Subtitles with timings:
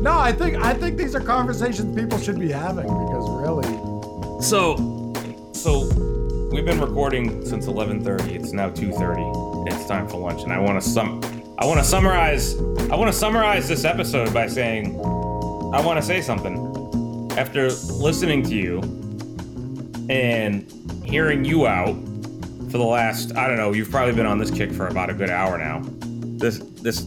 [0.00, 3.66] No, I think I think these are conversations people should be having because really,
[4.40, 4.76] So,
[5.52, 5.88] so
[6.52, 8.34] we've been recording since 11:30.
[8.36, 9.66] It's now 2:30.
[9.66, 11.20] It's time for lunch, and I want to sum.
[11.58, 12.54] I want to summarize.
[12.90, 14.94] I want to summarize this episode by saying,
[15.74, 17.32] I want to say something.
[17.36, 18.80] After listening to you
[20.08, 20.64] and
[21.04, 21.96] hearing you out
[22.70, 25.14] for the last, I don't know, you've probably been on this kick for about a
[25.14, 25.82] good hour now.
[26.38, 27.04] This this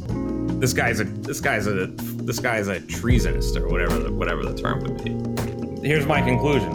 [0.60, 1.88] this guy's a this guy's a
[2.26, 5.88] this guy's a treasonist or whatever the, whatever the term would be.
[5.88, 6.72] Here's my conclusion.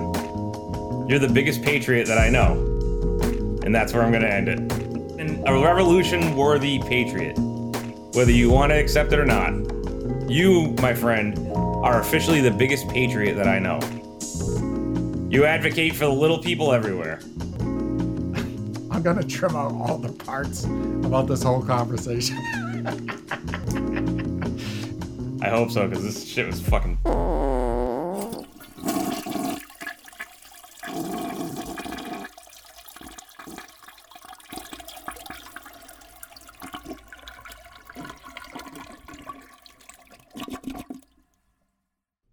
[1.08, 2.52] You're the biggest patriot that I know.
[3.64, 4.58] And that's where I'm going to end it.
[5.20, 7.36] And a revolution worthy patriot.
[8.14, 9.52] Whether you want to accept it or not,
[10.28, 13.78] you, my friend, are officially the biggest patriot that I know.
[15.30, 17.20] You advocate for the little people everywhere.
[18.90, 22.36] I'm gonna trim out all the parts about this whole conversation.
[25.46, 26.98] I hope so, because this shit was fucking.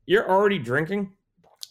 [0.08, 1.12] You're already drinking?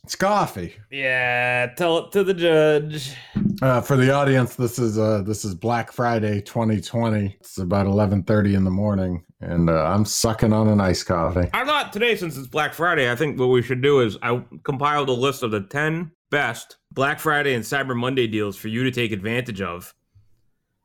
[0.04, 0.76] It's coffee.
[0.92, 3.16] Yeah, tell it to the judge.
[3.60, 7.36] Uh, for the audience, this is uh, this is Black Friday 2020.
[7.40, 11.48] It's about 11:30 in the morning, and uh, I'm sucking on an iced coffee.
[11.52, 14.42] I thought today, since it's Black Friday, I think what we should do is I
[14.64, 18.84] compiled a list of the 10 best Black Friday and Cyber Monday deals for you
[18.84, 19.94] to take advantage of.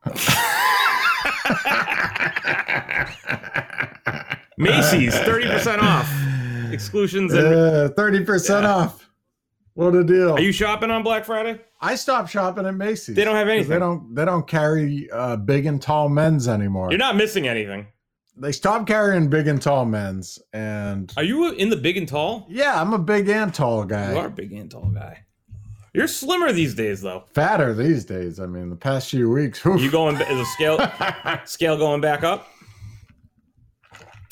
[4.56, 6.72] Macy's, 30% off.
[6.72, 7.46] Exclusions and.
[7.46, 8.74] Uh, 30% Yeah.
[8.74, 9.04] off.
[9.74, 10.32] What a deal!
[10.32, 11.60] Are you shopping on Black Friday?
[11.80, 13.14] I stopped shopping at Macy's.
[13.14, 13.70] They don't have anything.
[13.70, 14.12] They don't.
[14.12, 16.88] They don't carry uh, big and tall men's anymore.
[16.90, 17.86] You're not missing anything.
[18.40, 22.46] They stopped carrying big and tall men's, and Are you in the big and tall?
[22.48, 24.12] yeah, I'm a big and tall guy.
[24.12, 25.24] You are a big and tall guy.
[25.94, 27.24] You're slimmer these days, though.
[27.32, 28.38] Fatter these days.
[28.38, 29.64] I mean, the past few weeks.
[29.66, 29.80] oof.
[29.80, 30.16] You going?
[30.16, 32.46] Is the scale scale going back up?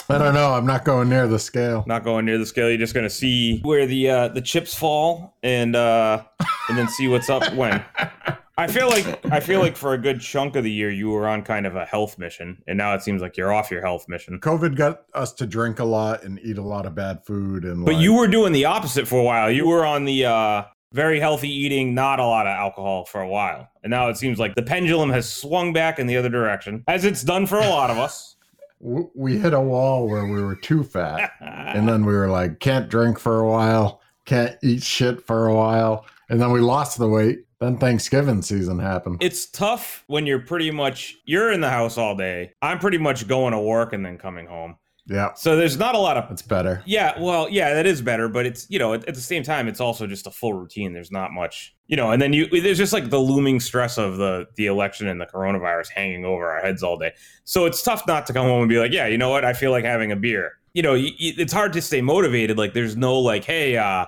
[0.08, 0.52] I don't know.
[0.52, 1.82] I'm not going near the scale.
[1.88, 2.68] not going near the scale.
[2.68, 6.22] You're just gonna see where the uh, the chips fall and uh,
[6.68, 7.84] and then see what's up when.
[8.58, 11.28] I feel like I feel like for a good chunk of the year you were
[11.28, 14.08] on kind of a health mission, and now it seems like you're off your health
[14.08, 14.40] mission.
[14.40, 17.84] COVID got us to drink a lot and eat a lot of bad food, and
[17.84, 19.50] But like- you were doing the opposite for a while.
[19.50, 20.62] You were on the uh,
[20.94, 24.38] very healthy eating, not a lot of alcohol for a while, and now it seems
[24.38, 27.68] like the pendulum has swung back in the other direction, as it's done for a
[27.68, 28.36] lot of us.
[28.80, 32.88] we hit a wall where we were too fat, and then we were like, can't
[32.88, 37.08] drink for a while, can't eat shit for a while, and then we lost the
[37.08, 37.40] weight.
[37.60, 39.22] Then Thanksgiving season happened.
[39.22, 42.52] it's tough when you're pretty much you're in the house all day.
[42.60, 44.76] I'm pretty much going to work and then coming home.
[45.06, 46.82] yeah, So there's not a lot of It's better.
[46.84, 49.68] yeah, well, yeah, that is better, but it's you know at, at the same time
[49.68, 50.92] it's also just a full routine.
[50.92, 54.16] There's not much you know, and then you there's just like the looming stress of
[54.18, 57.12] the the election and the coronavirus hanging over our heads all day.
[57.44, 59.52] So it's tough not to come home and be like, yeah, you know what, I
[59.54, 60.52] feel like having a beer.
[60.74, 62.58] You know, y- y- it's hard to stay motivated.
[62.58, 64.06] Like there's no like, hey, uh,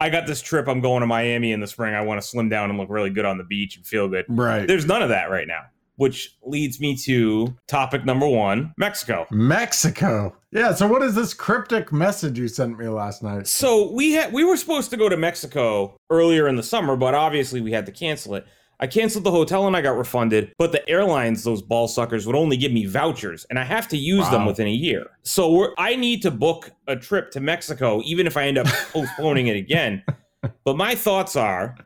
[0.00, 0.68] I got this trip.
[0.68, 1.94] I'm going to Miami in the spring.
[1.94, 4.24] I want to slim down and look really good on the beach and feel good.
[4.28, 4.66] Right.
[4.66, 5.62] There's none of that right now,
[5.96, 9.26] which leads me to topic number one: Mexico.
[9.30, 10.36] Mexico.
[10.52, 10.74] Yeah.
[10.74, 13.46] So what is this cryptic message you sent me last night?
[13.46, 17.14] So we had we were supposed to go to Mexico earlier in the summer, but
[17.14, 18.46] obviously we had to cancel it.
[18.80, 22.36] I canceled the hotel and I got refunded, but the airlines, those ball suckers, would
[22.36, 25.06] only give me vouchers, and I have to use them within a year.
[25.22, 28.66] So we're, I need to book a trip to Mexico, even if I end up
[28.92, 30.02] postponing it again.
[30.64, 31.76] But my thoughts are,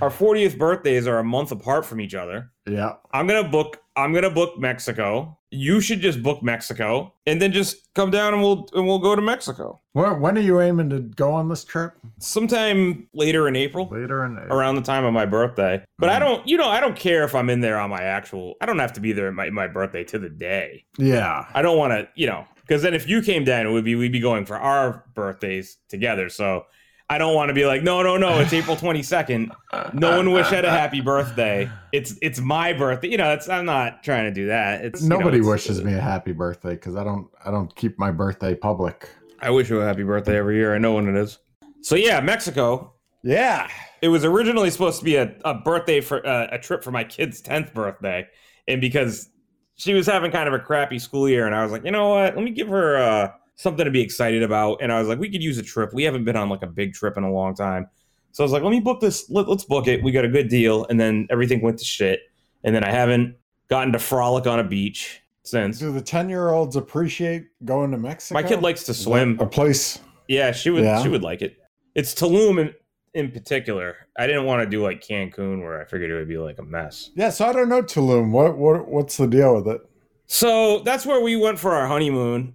[0.00, 2.50] our 40th birthdays are a month apart from each other.
[2.66, 2.94] Yeah.
[3.12, 3.80] I'm gonna book.
[3.96, 5.37] I'm gonna book Mexico.
[5.50, 9.16] You should just book Mexico, and then just come down and we'll and we'll go
[9.16, 11.94] to Mexico Where, when are you aiming to go on this trip?
[12.20, 13.88] sometime later in April.
[13.90, 14.56] Later in April.
[14.56, 15.82] around the time of my birthday.
[15.98, 16.20] But I mm.
[16.20, 18.54] don't, you know, I don't care if I'm in there on my actual.
[18.60, 20.84] I don't have to be there at my, my birthday to the day.
[20.98, 21.46] Yeah.
[21.54, 23.94] I don't want to, you know, because then if you came down, it would be
[23.94, 26.28] we'd be going for our birthdays together.
[26.28, 26.66] So
[27.10, 29.50] I don't want to be like, no, no, no, it's April 22nd.
[29.94, 31.70] No one wish Ed a happy birthday.
[31.92, 33.08] It's it's my birthday.
[33.08, 34.84] You know, it's I'm not trying to do that.
[34.84, 37.28] It's you know, Nobody it's- wishes me a happy birthday because I don't.
[37.44, 39.08] I don't keep my birthday public.
[39.40, 40.74] I wish you a happy birthday every year.
[40.74, 41.38] I know when it is.
[41.80, 42.92] So yeah, Mexico.
[43.24, 43.68] Yeah.
[44.00, 47.02] it was originally supposed to be a, a birthday for uh, a trip for my
[47.02, 48.24] kid's 10th birthday
[48.68, 49.28] and because
[49.74, 52.10] she was having kind of a crappy school year and i was like you know
[52.10, 55.18] what let me give her uh, something to be excited about and i was like
[55.18, 57.30] we could use a trip we haven't been on like a big trip in a
[57.30, 57.86] long time
[58.32, 60.28] so i was like let me book this let, let's book it we got a
[60.28, 62.20] good deal and then everything went to shit
[62.64, 63.36] and then i haven't
[63.68, 65.78] gotten to frolic on a beach since.
[65.78, 68.40] Do the ten year olds appreciate going to Mexico?
[68.40, 69.38] My kid likes to swim.
[69.40, 70.00] A place.
[70.28, 70.84] Yeah, she would.
[70.84, 71.02] Yeah.
[71.02, 71.56] She would like it.
[71.94, 72.74] It's Tulum in,
[73.14, 73.96] in particular.
[74.18, 76.62] I didn't want to do like Cancun, where I figured it would be like a
[76.62, 77.10] mess.
[77.14, 78.30] Yeah, so I don't know Tulum.
[78.30, 79.80] What what what's the deal with it?
[80.26, 82.54] So that's where we went for our honeymoon.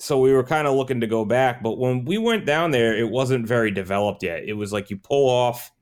[0.00, 2.96] So we were kind of looking to go back, but when we went down there,
[2.96, 4.44] it wasn't very developed yet.
[4.44, 5.72] It was like you pull off,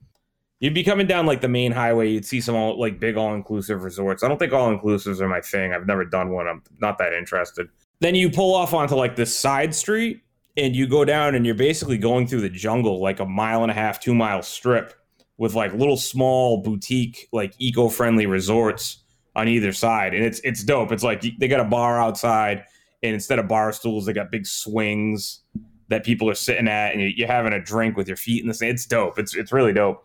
[0.58, 3.34] you'd be coming down like the main highway, you'd see some all, like big all
[3.34, 4.22] inclusive resorts.
[4.22, 5.74] I don't think all inclusives are my thing.
[5.74, 6.48] I've never done one.
[6.48, 7.68] I'm not that interested.
[8.00, 10.22] Then you pull off onto like this side street
[10.56, 13.70] and you go down and you're basically going through the jungle like a mile and
[13.70, 14.94] a half, two mile strip
[15.36, 19.02] with like little small boutique, like eco-friendly resorts
[19.34, 20.14] on either side.
[20.14, 20.90] And it's it's dope.
[20.90, 22.64] It's like they got a bar outside
[23.02, 25.40] and instead of bar stools, they got big swings
[25.88, 28.48] that people are sitting at and you- you're having a drink with your feet in
[28.48, 28.72] the sand.
[28.72, 29.19] It's dope.
[29.19, 30.04] It's it's really dope.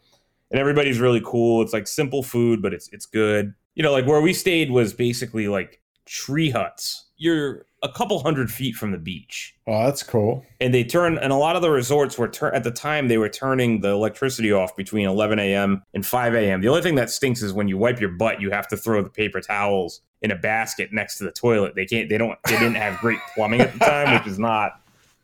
[0.51, 1.61] And everybody's really cool.
[1.61, 3.53] It's like simple food, but it's it's good.
[3.75, 7.05] You know, like where we stayed was basically like tree huts.
[7.17, 10.43] You're a couple hundred feet from the beach Oh, that's cool.
[10.59, 13.17] and they turn and a lot of the resorts were tur- at the time they
[13.17, 17.09] were turning the electricity off between 11 a.m and 5 a.m the only thing that
[17.09, 20.31] stinks is when you wipe your butt you have to throw the paper towels in
[20.31, 21.75] a basket next to the toilet.
[21.75, 24.81] They can't they don't they didn't have great plumbing at the time which is not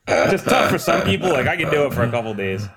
[0.07, 1.29] just tough for some people.
[1.29, 2.67] Like i can do it for a couple days.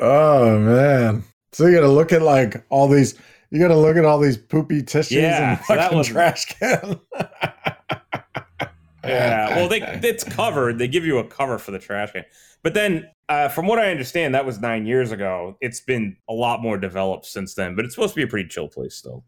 [0.00, 1.24] Oh man.
[1.52, 3.14] So you gotta look at like all these
[3.50, 6.44] you gotta look at all these poopy tissues Yeah, and so that fucking was- trash
[6.46, 7.00] can.
[9.04, 10.78] yeah well they it's covered.
[10.78, 12.24] They give you a cover for the trash can.
[12.62, 15.56] But then uh, from what i understand that was nine years ago.
[15.60, 18.48] It's been a lot more developed since then but it's supposed to be a pretty
[18.48, 19.24] chill place still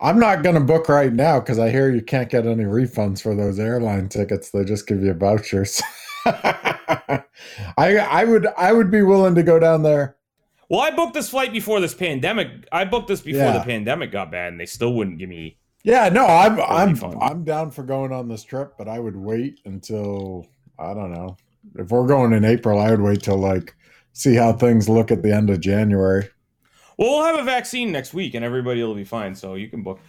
[0.00, 3.34] I'm not gonna book right now because I hear you can't get any refunds for
[3.34, 4.50] those airline tickets.
[4.50, 5.82] They just give you vouchers.
[6.26, 7.22] I
[7.78, 10.16] I would I would be willing to go down there.
[10.68, 12.48] Well, I booked this flight before this pandemic.
[12.72, 13.58] I booked this before Yeah.
[13.58, 15.58] the pandemic got bad, and they still wouldn't give me.
[15.84, 17.16] Yeah, no, I'm I'm fun.
[17.20, 20.46] I'm down for going on this trip, but I would wait until
[20.78, 21.36] I don't know.
[21.76, 23.74] If we're going in April, I would wait till like
[24.12, 26.28] see how things look at the end of January.
[26.98, 29.34] Well, we'll have a vaccine next week, and everybody will be fine.
[29.34, 30.00] So you can book.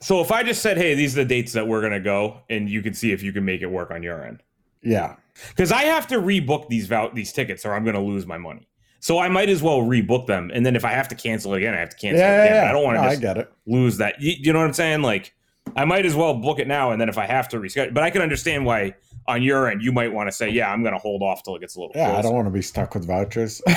[0.00, 2.68] So if I just said, "Hey, these are the dates that we're gonna go," and
[2.68, 4.42] you can see if you can make it work on your end,
[4.82, 5.14] Yeah.
[5.48, 8.68] because I have to rebook these vou- these tickets, or I'm gonna lose my money.
[9.00, 11.72] So I might as well rebook them, and then if I have to cancel again,
[11.74, 12.64] I have to cancel yeah, again.
[12.64, 12.68] yeah.
[12.70, 13.50] I don't want to No, I just get it.
[13.66, 14.20] lose that.
[14.20, 15.00] You, you know what I'm saying?
[15.02, 15.32] Like,
[15.76, 18.02] I might as well book it now, and then if I have to reschedule, but
[18.02, 18.94] I can understand why
[19.28, 21.60] on your end you might want to say, "Yeah, I'm gonna hold off till it
[21.60, 23.62] gets a little." Yeah, I don't want to be stuck with vouchers.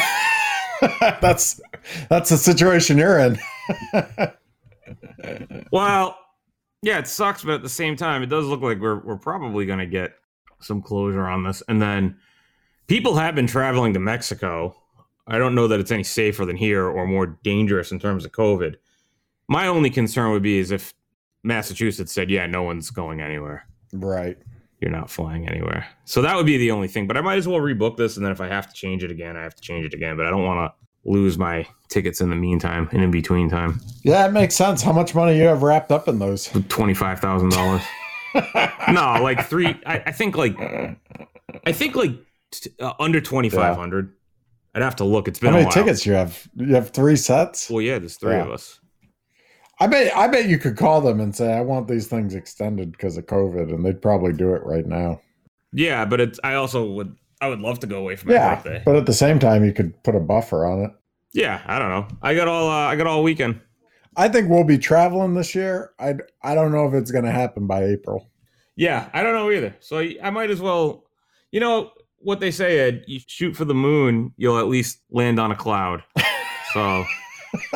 [1.21, 1.59] that's
[2.09, 3.39] that's the situation you're in.
[5.71, 6.17] Well,
[6.81, 9.65] yeah, it sucks, but at the same time, it does look like we're we're probably
[9.65, 10.13] going to get
[10.61, 11.61] some closure on this.
[11.67, 12.17] And then
[12.87, 14.75] people have been traveling to Mexico.
[15.27, 18.31] I don't know that it's any safer than here or more dangerous in terms of
[18.31, 18.75] COVID.
[19.47, 20.93] My only concern would be is if
[21.43, 23.67] Massachusetts said, "Yeah, no one's going anywhere.
[23.93, 24.37] right.
[24.81, 27.07] You're not flying anywhere." So that would be the only thing.
[27.07, 29.11] But I might as well rebook this, and then if I have to change it
[29.11, 30.17] again, I have to change it again.
[30.17, 33.79] But I don't want to lose my tickets in the meantime and in between time.
[34.03, 34.81] Yeah, it makes sense.
[34.81, 36.49] How much money you have wrapped up in those?
[36.69, 37.81] Twenty five thousand dollars.
[38.91, 39.79] no, like three.
[39.85, 40.55] I, I think like
[41.65, 42.11] I think like
[42.51, 44.13] t- uh, under twenty five hundred.
[44.75, 45.27] I'd have to look.
[45.27, 46.47] It's been how many tickets you have?
[46.55, 47.69] You have three sets.
[47.71, 48.43] Well, yeah, there's three Yeah.
[48.45, 48.79] of us.
[49.79, 50.15] I bet.
[50.15, 53.25] I bet you could call them and say, "I want these things extended because of
[53.27, 55.21] COVID," and they'd probably do it right now.
[55.71, 56.39] Yeah, but it's.
[56.43, 57.15] I also would.
[57.41, 58.81] I would love to go away for my Yeah, birthday.
[58.85, 60.91] but at the same time, you could put a buffer on it.
[61.33, 62.07] Yeah, I don't know.
[62.21, 62.67] I got all.
[62.69, 63.61] Uh, I got all weekend.
[64.17, 65.91] I think we'll be traveling this year.
[65.99, 68.29] I I don't know if it's going to happen by April.
[68.75, 69.75] Yeah, I don't know either.
[69.79, 71.05] So I I might as well.
[71.51, 73.05] You know what they say, Ed?
[73.07, 76.03] You shoot for the moon, you'll at least land on a cloud.
[76.73, 77.05] So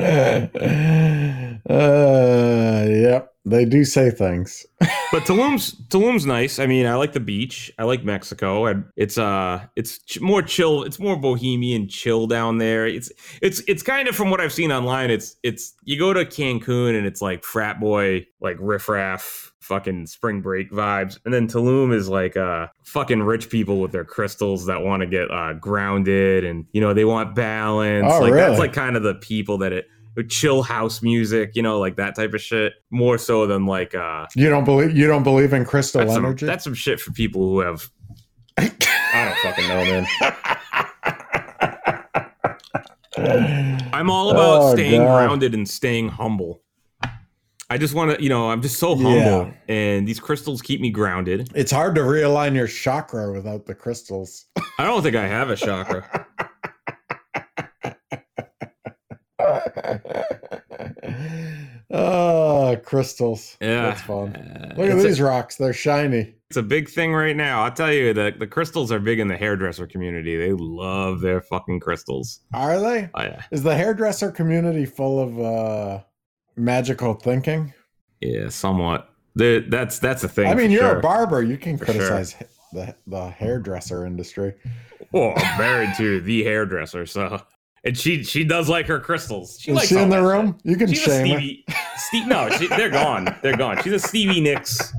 [1.68, 4.66] uh, yep, they do say things.
[4.80, 6.58] but Tulum's Tulum's nice.
[6.58, 7.72] I mean, I like the beach.
[7.78, 8.66] I like Mexico.
[8.66, 10.82] And it's uh, it's ch- more chill.
[10.82, 12.86] It's more bohemian chill down there.
[12.86, 15.10] It's it's it's kind of from what I've seen online.
[15.10, 20.42] It's it's you go to Cancun and it's like frat boy, like riffraff, fucking spring
[20.42, 24.82] break vibes, and then Tulum is like uh, fucking rich people with their crystals that
[24.82, 28.06] want to get uh, grounded, and you know they want balance.
[28.08, 28.48] Oh, like really?
[28.48, 29.86] that's like kind of the people that it.
[30.16, 33.94] With Chill house music, you know, like that type of shit, more so than like
[33.94, 36.46] uh You don't believe you don't believe in crystal that's some, energy?
[36.46, 37.88] that's some shit for people who have.
[38.58, 38.68] I
[39.24, 40.06] don't fucking know, man.
[43.92, 45.14] I'm all about Oh, staying God.
[45.26, 46.62] grounded and staying humble.
[47.68, 49.50] I just want to, you know, I'm just so humble, Yeah.
[49.68, 51.50] and these crystals keep me grounded.
[51.54, 54.46] it's hard to realign your chakra without the crystals.
[54.78, 56.26] I don't think I have a chakra.
[61.90, 63.56] oh Uh, crystals.
[63.60, 64.32] Yeah, That's fun.
[64.76, 65.54] Look at it's a- these rocks.
[65.56, 66.34] They're shiny.
[66.48, 67.62] It's a big thing right now.
[67.62, 70.36] I'll tell you, the, the crystals are big in the hairdresser community.
[70.36, 72.40] They love their fucking crystals.
[72.52, 73.08] Are they?
[73.14, 73.42] Oh, yeah.
[73.52, 76.02] Is the hairdresser community full of uh,
[76.56, 77.72] magical thinking?
[78.20, 79.08] Yeah, somewhat.
[79.36, 80.48] The, that's that's the thing.
[80.50, 80.98] I mean, you're sure.
[80.98, 81.40] a barber.
[81.44, 81.94] You can For sure.
[81.94, 82.34] criticize
[82.72, 84.54] the the hairdresser industry.
[85.12, 87.40] Well, I'm married to the hairdresser, so
[87.84, 89.58] and she she does like her crystals.
[89.60, 90.58] She Is likes she in the room?
[90.64, 90.96] You can shit.
[90.98, 91.38] She's shame her.
[91.38, 91.64] Stevie.
[91.96, 93.34] Steve, no, she, they're gone.
[93.42, 93.82] They're gone.
[93.82, 94.92] She's a Stevie Nicks.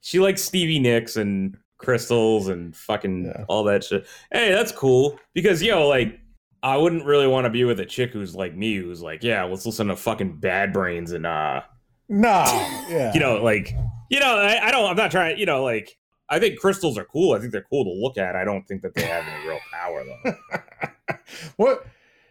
[0.00, 3.44] She likes Stevie Nicks and crystals and fucking Yeah.
[3.48, 4.06] all that shit.
[4.32, 6.20] Hey, that's cool because yo, like,
[6.62, 9.44] I wouldn't really want to be with a chick who's like me, who's like, yeah,
[9.44, 11.62] let's listen to fucking Bad Brains and uh,
[12.08, 12.28] No,
[12.88, 13.12] yeah.
[13.14, 13.74] you know, like,
[14.10, 15.96] you know, I, I don't, I'm not trying, you know, like.
[16.30, 17.34] I think crystals are cool.
[17.34, 18.34] I think they're cool to look at.
[18.34, 21.14] I don't think that they have any real power though.
[21.56, 21.86] what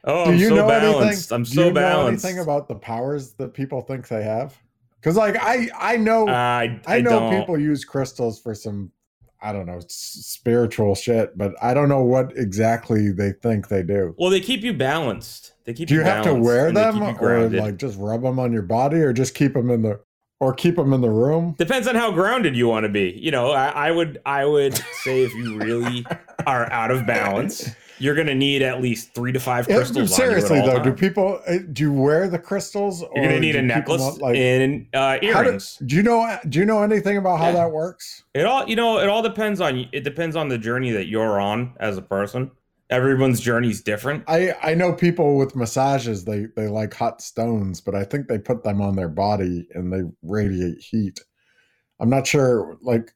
[0.06, 1.32] Oh, do I'm you so know balanced.
[1.32, 1.36] anything?
[1.36, 4.58] I'm do so you know anything about the powers that people think they have?
[5.00, 7.40] Because like I I know uh, I, I I know don't.
[7.40, 8.92] people use crystals for some
[9.42, 14.16] I don't know spiritual shit, but I don't know what exactly they think they do.
[14.18, 15.54] Well, they keep you balanced.
[15.66, 18.62] They keep Do you have to wear them or like just rub them on your
[18.62, 20.00] body or just keep them in the
[20.40, 21.56] or keep them in the room?
[21.58, 23.18] Depends on how grounded you want to be.
[23.22, 26.06] You know, I, I would I would say if you really
[26.48, 27.70] are out of balance,
[28.04, 30.16] you're gonna need at least three to five Yeah, crystals.
[30.16, 33.02] seriously on you at all though, do people uh, do you wear the crystals?
[33.16, 35.78] You're gonna need do a necklace up, like, and uh, how do- earrings.
[35.86, 37.52] do you know do you know anything about how Yeah.
[37.54, 38.24] that works?
[38.34, 39.00] It all you know.
[39.00, 42.52] It all depends on it depends on the journey that you're on as a person.
[42.90, 44.24] Everyone's journey is different.
[44.28, 48.38] I I know people with massages they they like hot stones, but I think they
[48.38, 51.20] put them on their body and they radiate heat.
[52.00, 52.78] I'm not sure.
[52.82, 53.14] Like,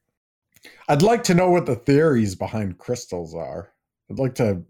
[0.87, 3.69] I'd like to know what the theories behind crystals are.
[4.09, 4.63] I'd like to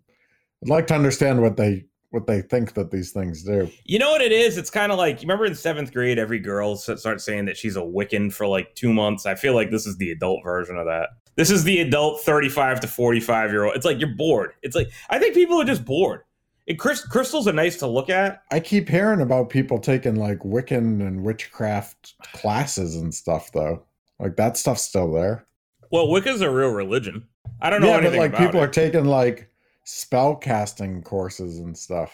[0.63, 3.69] I'd like to understand what they what they think that these things do.
[3.83, 4.57] You know what it is?
[4.57, 7.75] It's kind of like you remember in seventh grade, every girl starts saying that she's
[7.75, 9.25] a Wiccan for like two months.
[9.25, 11.09] I feel like this is the adult version of that.
[11.35, 13.75] This is the adult thirty-five to forty-five year old.
[13.75, 14.53] It's like you're bored.
[14.63, 16.21] It's like I think people are just bored.
[16.69, 18.43] And crystals are nice to look at.
[18.51, 23.85] I keep hearing about people taking like Wiccan and witchcraft classes and stuff though.
[24.19, 25.45] Like that stuff's still there.
[25.91, 27.25] Well, Wicca's a real religion.
[27.61, 28.63] I don't know yeah, but like people it.
[28.65, 29.49] are taking like
[29.87, 32.13] spell casting courses and stuff.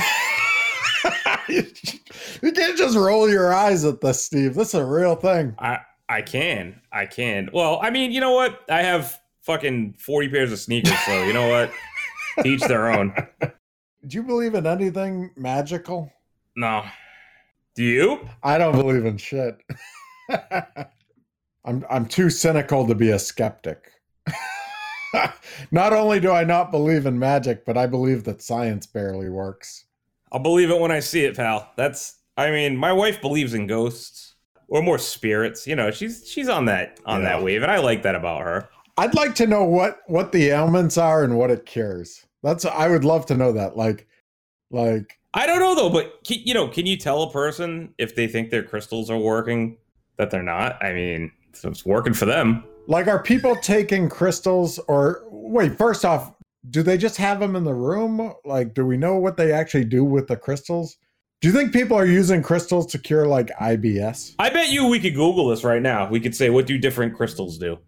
[1.49, 4.55] you can't just roll your eyes at this, Steve.
[4.55, 5.53] This is a real thing.
[5.59, 6.79] I I can.
[6.93, 7.49] I can.
[7.53, 8.61] Well, I mean, you know what?
[8.69, 11.71] I have fucking 40 pairs of sneakers, so you know what?
[12.45, 13.13] Each their own.
[13.41, 16.11] Do you believe in anything magical?
[16.55, 16.85] No.
[17.75, 18.29] Do you?
[18.43, 19.61] I don't believe in shit.
[21.65, 23.91] I'm I'm too cynical to be a skeptic.
[25.71, 29.85] not only do I not believe in magic, but I believe that science barely works.
[30.31, 31.71] I'll believe it when I see it, pal.
[31.77, 34.33] That's I mean, my wife believes in ghosts
[34.67, 35.67] or more spirits.
[35.67, 37.29] You know, she's she's on that on Yeah.
[37.37, 38.69] that wave, and I like that about her.
[38.97, 42.25] I'd like to know what what the ailments are and what it cures.
[42.41, 43.77] That's I would love to know that.
[43.77, 44.07] Like,
[44.71, 48.27] like I don't know though, but you know, can you tell a person if they
[48.27, 49.77] think their crystals are working
[50.17, 50.83] that they're not?
[50.83, 52.63] I mean, so it's working for them.
[52.87, 55.77] Like are people taking crystals or wait?
[55.77, 56.33] First off,
[56.69, 58.33] do they just have them in the room?
[58.45, 60.97] Like, do we know what they actually do with the crystals?
[61.41, 64.35] Do you think people are using crystals to cure like IBS?
[64.39, 66.09] I bet you we could Google this right now.
[66.09, 67.79] We could say, what do different crystals do?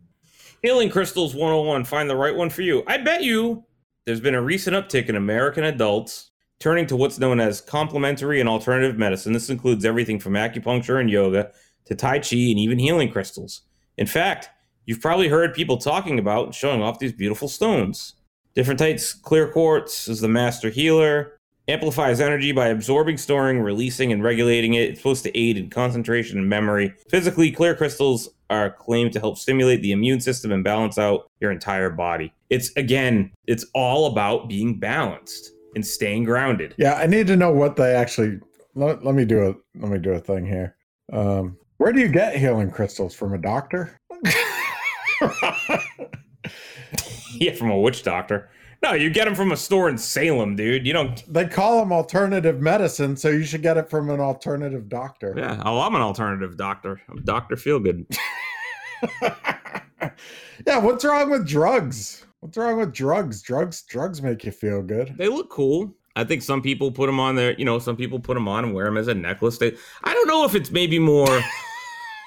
[0.62, 2.84] Healing Crystals 101, find the right one for you.
[2.88, 3.64] I bet you
[4.06, 8.50] there's been a recent uptick in American adults turning to what's known as complementary and
[8.50, 9.32] alternative medicine.
[9.32, 11.52] This includes everything from acupuncture and yoga
[11.86, 13.62] to Tai Chi and even healing crystals.
[13.98, 14.50] In fact,
[14.86, 18.14] you've probably heard people talking about showing off these beautiful stones.
[18.54, 21.38] Different types, clear quartz is the master healer,
[21.68, 24.90] amplifies energy by absorbing, storing, releasing, and regulating it.
[24.90, 26.94] It's supposed to aid in concentration and memory.
[27.10, 31.52] Physically, clear crystals are claimed to help stimulate the immune system and balance out your
[31.52, 32.32] entire body.
[32.50, 36.76] It's again, it's all about being balanced and staying grounded.
[36.78, 38.40] Yeah, I need to know what they actually.
[38.76, 40.76] Let, let me do a let me do a thing here.
[41.12, 43.34] Um, where do you get healing crystals from?
[43.34, 44.00] A doctor?
[47.34, 48.50] yeah, from a witch doctor.
[48.84, 50.86] No, you get them from a store in Salem, dude.
[50.86, 51.34] You don't.
[51.34, 55.34] they call them alternative medicine, so you should get it from an alternative doctor.
[55.36, 57.02] Yeah, oh, I'm an alternative doctor.
[57.10, 58.06] I'm Doctor Feelgood.
[60.68, 62.26] yeah, what's wrong with drugs?
[62.42, 63.42] What's wrong with drugs?
[63.42, 65.16] Drugs drugs make you feel good.
[65.18, 65.96] They look cool.
[66.16, 68.64] I think some people put them on their, you know, some people put them on
[68.64, 69.58] and wear them as a necklace.
[69.58, 71.28] They, I don't know if it's maybe more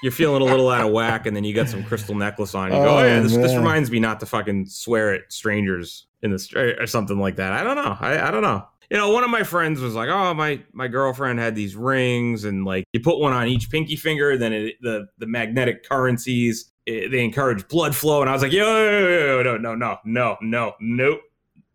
[0.03, 2.71] you're feeling a little out of whack and then you got some crystal necklace on.
[2.71, 6.07] You go, oh, Oh, yeah, this, this reminds me not to fucking swear at strangers
[6.21, 7.51] in the street or something like that.
[7.53, 7.97] I don't know.
[7.99, 8.65] I, I don't know.
[8.89, 12.43] you know, one of my friends was like, "Oh, my my girlfriend had these rings,
[12.45, 16.71] and like you put one on each pinky finger, then it, the the magnetic currencies
[16.85, 19.75] it, they encourage blood flow." And I was like, "Yo, yo, yo, yo, no, no,
[19.75, 21.21] no, no, no, nope,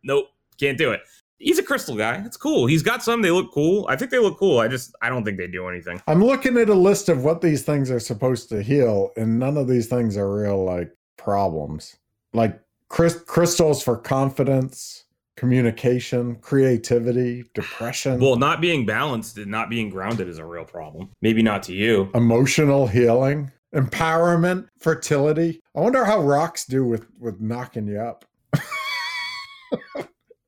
[0.02, 0.26] nope,
[0.58, 1.00] can't do it."
[1.38, 2.22] He's a crystal guy.
[2.24, 2.66] It's cool.
[2.66, 3.22] He's got some.
[3.22, 3.86] They look cool.
[3.88, 4.60] I think they look cool.
[4.60, 6.00] I just I don't think they do anything.
[6.06, 9.56] I'm looking at a list of what these things are supposed to heal, and none
[9.56, 11.96] of these things are real like problems.
[12.32, 15.04] Like crystals for confidence,
[15.36, 18.20] communication, creativity, depression.
[18.20, 21.10] Well, not being balanced and not being grounded is a real problem.
[21.20, 22.10] Maybe not to you.
[22.14, 25.60] Emotional healing, empowerment, fertility.
[25.76, 28.24] I wonder how rocks do with with knocking you up.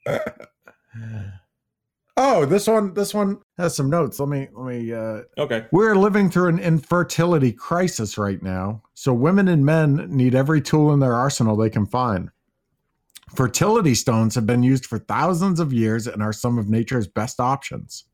[2.18, 4.18] Oh, this one this one has some notes.
[4.18, 5.66] Let me let me uh Okay.
[5.70, 8.82] We're living through an infertility crisis right now.
[8.94, 12.30] So women and men need every tool in their arsenal they can find.
[13.34, 17.38] Fertility stones have been used for thousands of years and are some of nature's best
[17.38, 18.04] options.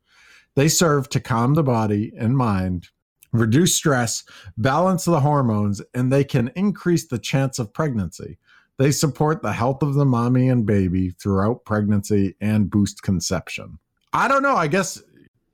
[0.55, 2.89] They serve to calm the body and mind,
[3.31, 4.23] reduce stress,
[4.57, 8.37] balance the hormones, and they can increase the chance of pregnancy.
[8.79, 13.77] They support the health of the mommy and baby throughout pregnancy and boost conception.
[14.13, 14.55] I don't know.
[14.55, 15.01] I guess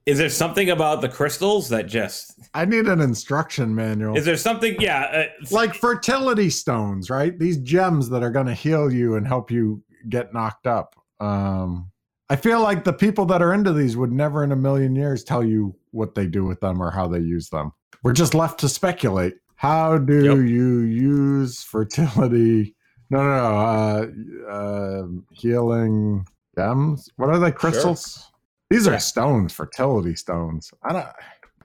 [0.06, 4.16] is there something about the crystals that just I need an instruction manual.
[4.16, 7.38] Is there something yeah, uh, like fertility stones, right?
[7.38, 10.96] These gems that are going to heal you and help you get knocked up.
[11.20, 11.90] Um
[12.30, 15.24] I feel like the people that are into these would never in a million years
[15.24, 17.72] tell you what they do with them or how they use them.
[18.04, 19.34] We're just left to speculate.
[19.56, 20.48] How do yep.
[20.48, 22.76] you use fertility?
[23.10, 24.48] No, no, no.
[24.48, 26.26] Uh, uh, healing
[26.56, 27.10] gems.
[27.16, 27.52] What are they?
[27.52, 28.14] Crystals.
[28.14, 28.24] Sure.
[28.70, 30.72] These are stones, fertility stones.
[30.82, 31.06] I don't.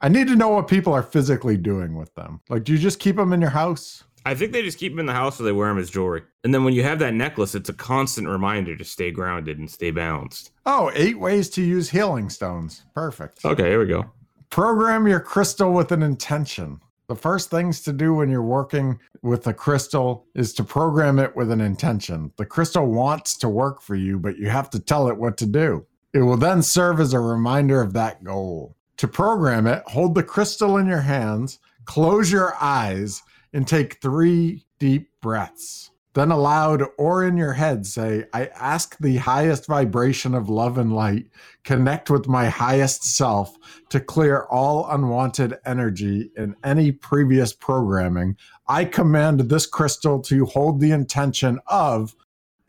[0.01, 2.41] I need to know what people are physically doing with them.
[2.49, 4.03] Like, do you just keep them in your house?
[4.25, 6.23] I think they just keep them in the house or they wear them as jewelry.
[6.43, 9.69] And then when you have that necklace, it's a constant reminder to stay grounded and
[9.69, 10.51] stay balanced.
[10.65, 12.83] Oh, eight ways to use healing stones.
[12.95, 13.45] Perfect.
[13.45, 14.11] Okay, here we go.
[14.49, 16.81] Program your crystal with an intention.
[17.07, 21.35] The first things to do when you're working with a crystal is to program it
[21.35, 22.31] with an intention.
[22.37, 25.45] The crystal wants to work for you, but you have to tell it what to
[25.45, 25.85] do.
[26.13, 28.75] It will then serve as a reminder of that goal.
[28.97, 33.21] To program it, hold the crystal in your hands, close your eyes,
[33.53, 35.91] and take three deep breaths.
[36.15, 40.95] Then aloud or in your head say, I ask the highest vibration of love and
[40.95, 41.25] light,
[41.65, 43.53] connect with my highest self
[43.89, 48.37] to clear all unwanted energy in any previous programming.
[48.69, 52.15] I command this crystal to hold the intention of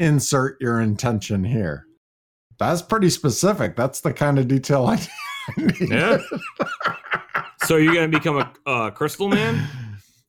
[0.00, 1.86] insert your intention here.
[2.58, 3.76] That's pretty specific.
[3.76, 4.96] That's the kind of detail I
[5.56, 5.88] need.
[5.88, 6.18] Yeah.
[7.64, 9.68] so you're gonna become a crystal man?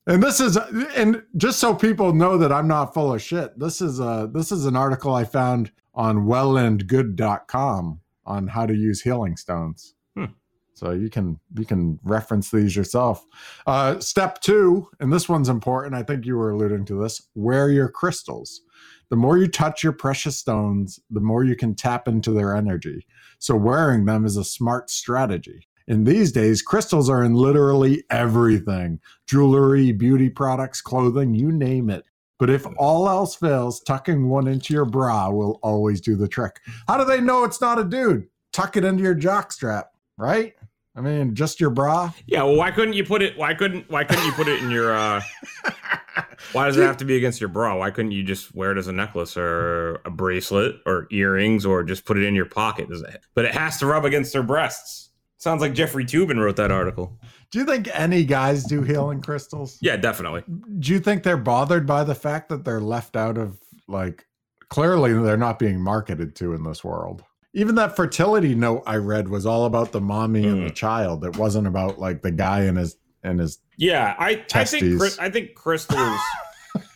[0.07, 0.57] And this is,
[0.95, 3.59] and just so people know that I'm not full of shit.
[3.59, 9.01] This is a this is an article I found on wellandgood.com on how to use
[9.01, 9.95] healing stones.
[10.15, 10.25] Hmm.
[10.73, 13.25] So you can you can reference these yourself.
[13.65, 15.93] Uh, step two, and this one's important.
[15.93, 17.21] I think you were alluding to this.
[17.35, 18.61] Wear your crystals
[19.09, 23.05] the more you touch your precious stones, the more you can tap into their energy.
[23.39, 25.66] So wearing them is a smart strategy.
[25.87, 32.05] In these days, crystals are in literally everything jewelry, beauty products, clothing, you name it.
[32.39, 36.59] But if all else fails, tucking one into your bra will always do the trick.
[36.87, 38.27] How do they know it's not a dude?
[38.53, 40.55] Tuck it into your jock strap, right?
[40.95, 42.11] I mean, just your bra.
[42.25, 42.43] Yeah.
[42.43, 43.37] Well, why couldn't you put it?
[43.37, 43.89] Why couldn't?
[43.89, 44.95] Why couldn't you put it in your?
[44.95, 45.21] uh
[46.53, 47.77] Why does it have to be against your bra?
[47.77, 51.83] Why couldn't you just wear it as a necklace or a bracelet or earrings or
[51.83, 52.87] just put it in your pocket?
[53.35, 55.06] But it has to rub against their breasts.
[55.37, 57.19] Sounds like Jeffrey Toobin wrote that article.
[57.51, 59.77] Do you think any guys do healing crystals?
[59.81, 60.43] Yeah, definitely.
[60.79, 64.25] Do you think they're bothered by the fact that they're left out of like
[64.69, 67.23] clearly they're not being marketed to in this world?
[67.53, 70.51] Even that fertility note I read was all about the mommy mm.
[70.51, 70.73] and the hmm.
[70.73, 71.23] child.
[71.23, 74.15] It wasn't about like the guy and his and his yeah.
[74.17, 75.01] I testes.
[75.01, 76.19] I think I think crystals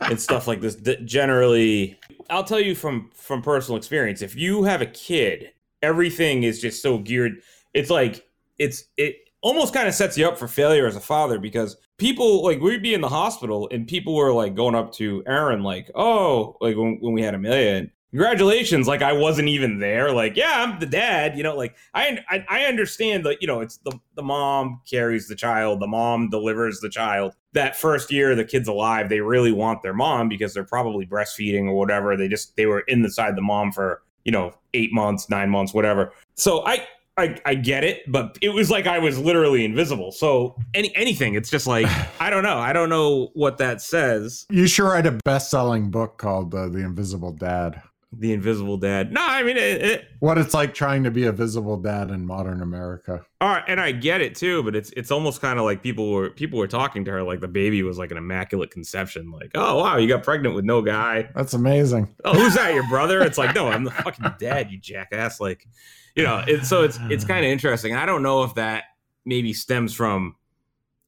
[0.02, 0.76] and stuff like this
[1.06, 2.00] generally.
[2.30, 4.22] I'll tell you from from personal experience.
[4.22, 5.52] If you have a kid,
[5.82, 7.42] everything is just so geared.
[7.74, 8.28] It's like
[8.62, 12.44] it's it almost kind of sets you up for failure as a father because people
[12.44, 15.90] like we'd be in the hospital and people were like going up to Aaron like,
[15.96, 20.36] oh, like when, when we had Amelia and congratulations like i wasn't even there like
[20.36, 23.78] yeah i'm the dad you know like i i, I understand that you know it's
[23.78, 27.34] the, the mom carries the child the mom delivers the child.
[27.54, 31.68] That first year the kid's alive they really want their mom because they're probably breastfeeding
[31.68, 32.18] or whatever.
[32.18, 35.50] They just they were in the side the mom for you know eight months nine
[35.50, 36.12] months whatever.
[36.36, 36.86] So i
[37.22, 40.12] I, I get it, but it was like I was literally invisible.
[40.12, 41.88] So any anything, it's just like
[42.20, 42.58] I don't know.
[42.58, 44.46] I don't know what that says.
[44.50, 47.82] You sure write a best-selling book called uh, "The Invisible Dad."
[48.14, 49.14] The invisible dad.
[49.14, 52.26] No, I mean it, it, What it's like trying to be a visible dad in
[52.26, 53.26] modern America.
[53.40, 56.12] all right, and I get it too, but it's it's almost kind of like people
[56.12, 59.32] were people were talking to her like the baby was like an immaculate conception.
[59.32, 61.30] Like, oh wow, you got pregnant with no guy.
[61.36, 62.14] That's amazing.
[62.26, 62.74] Oh, who's that?
[62.74, 63.22] Your brother?
[63.22, 65.40] It's like, no, I'm the fucking dad, you jackass.
[65.40, 65.66] Like,
[66.16, 67.96] you know, it, so it's it's kind of interesting.
[67.96, 68.84] I don't know if that
[69.26, 70.36] maybe stems from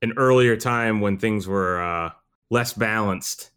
[0.02, 2.12] an earlier time when things were uh,
[2.50, 3.52] less balanced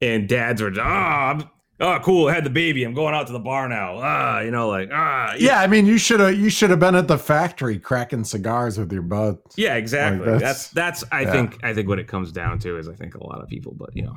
[0.00, 2.84] and dads were, ah, I'm oh, cool, I had the baby.
[2.84, 3.98] I'm going out to the bar now.
[4.00, 6.94] Ah, you know, like ah, Yeah, I mean, you should have you should have been
[6.94, 9.40] at the factory cracking cigars with your buds.
[9.56, 10.26] Yeah, exactly.
[10.30, 11.32] Like, that's that's- that's I yeah.
[11.32, 13.74] think I think what it comes down to is I think a lot of people,
[13.76, 14.16] but you know,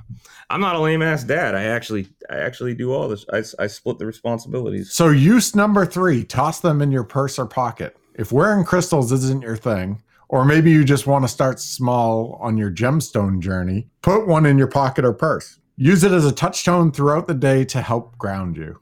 [0.49, 1.55] I'm not a lame ass dad.
[1.55, 3.25] I actually I actually do all this.
[3.31, 4.91] I, I split the responsibilities.
[4.93, 7.97] So use number three: toss them in your purse or pocket.
[8.15, 12.57] If wearing crystals isn't your thing, or maybe you just want to start small on
[12.57, 15.57] your gemstone journey, put one in your pocket or purse.
[15.81, 18.79] Use it as a touchstone throughout the day to help ground you.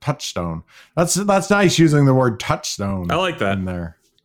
[0.00, 0.62] Touchstone.
[0.94, 3.58] That's that's nice using the word touchstone I like that.
[3.58, 3.96] in there.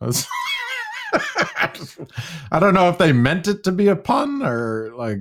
[2.52, 5.18] I don't know if they meant it to be a pun or like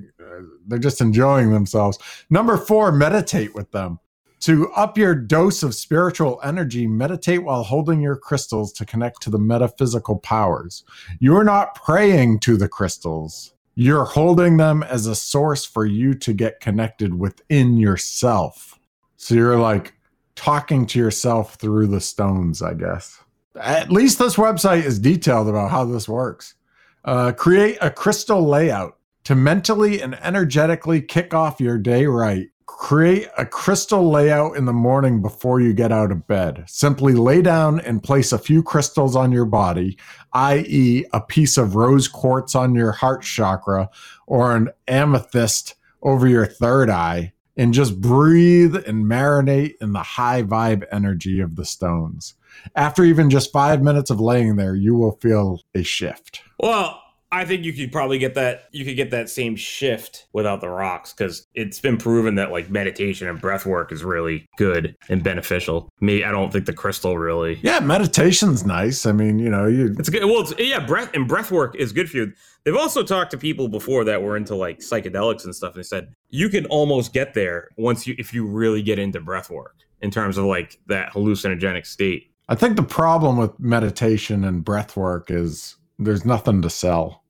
[0.67, 1.97] they're just enjoying themselves.
[2.29, 3.97] Number four, meditate with them.
[4.41, 9.31] To up your dose of spiritual energy, meditate while holding your crystals to connect to
[9.31, 10.83] the metaphysical powers.
[11.17, 16.33] You're not praying to the crystals, you're holding them as a source for you to
[16.33, 18.79] get connected within yourself.
[19.17, 19.93] So you're like
[20.35, 23.21] talking to yourself through the stones, I guess.
[23.59, 26.55] At least this website is detailed about how this works.
[27.03, 32.49] Uh, create a crystal layout to mentally and energetically kick off your day right.
[32.67, 36.63] Create a crystal layout in the morning before you get out of bed.
[36.67, 39.97] Simply lay down and place a few crystals on your body,
[40.33, 43.89] i.e., a piece of rose quartz on your heart chakra
[44.27, 50.43] or an amethyst over your third eye, and just breathe and marinate in the high
[50.43, 52.33] vibe energy of the stones.
[52.75, 56.41] After even just five minutes of laying there, you will feel a shift.
[56.59, 57.01] Well,
[57.35, 58.69] I think you could probably get that.
[58.71, 62.69] You could get that same shift without the rocks because it's been proven that like
[62.69, 65.89] meditation and breath work is really good and beneficial.
[65.99, 67.59] Me, I don't think the crystal really.
[67.61, 69.05] Yeah, meditation's nice.
[69.05, 70.23] I mean, you know, you It's good.
[70.23, 72.33] Well, it's, yeah, breath and breath work is good for you.
[72.63, 75.87] They've also talked to people before that were into like psychedelics and stuff, and they
[75.87, 79.75] said you can almost get there once you if you really get into breath work
[80.01, 82.31] in terms of like that hallucinogenic state.
[82.47, 87.23] I think the problem with meditation and breath work is there's nothing to sell.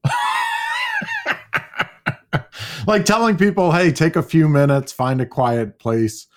[2.88, 6.28] like telling people, hey, take a few minutes, find a quiet place,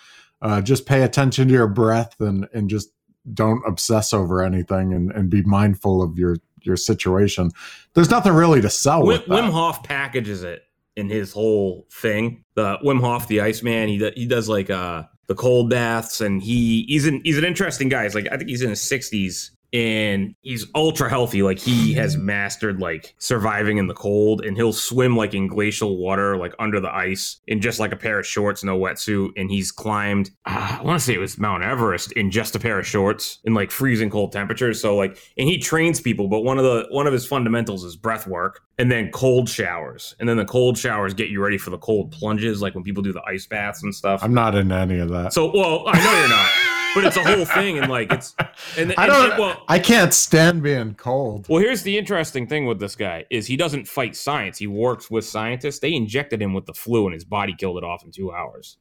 [0.43, 2.91] uh, just pay attention to your breath and and just
[3.35, 7.51] don't obsess over anything and, and be mindful of your your situation.
[7.95, 9.31] There's nothing really to sell Wim, with that.
[9.31, 10.63] Wim Hof packages it
[10.97, 12.45] in his whole thing.
[12.55, 16.85] The Wim Hof, the Iceman, he he does like uh the cold baths, and he
[16.89, 18.05] he's an he's an interesting guy.
[18.05, 19.51] He's like I think he's in his sixties.
[19.73, 21.43] And he's ultra healthy.
[21.43, 25.99] Like he has mastered like surviving in the cold, and he'll swim like in glacial
[25.99, 29.31] water, like under the ice, in just like a pair of shorts, no wetsuit.
[29.37, 32.59] And he's climbed, uh, I want to say it was Mount Everest in just a
[32.59, 34.81] pair of shorts in like freezing cold temperatures.
[34.81, 37.97] So like, and he trains people, but one of the one of his fundamentals is
[37.97, 41.71] breath work, and then cold showers, and then the cold showers get you ready for
[41.71, 44.23] the cold plunges, like when people do the ice baths and stuff.
[44.23, 45.33] I'm not into any of that.
[45.33, 46.51] so, well, I know you're not,
[46.95, 48.35] but it's a whole thing, and like it's
[48.77, 49.31] and, I and- don't.
[49.33, 51.47] and, well, I can't stand being cold.
[51.49, 54.59] well, here's the interesting thing with this guy is he doesn't fight science.
[54.59, 55.79] He works with scientists.
[55.79, 58.77] They injected him with the flu, and his body killed it off in two hours.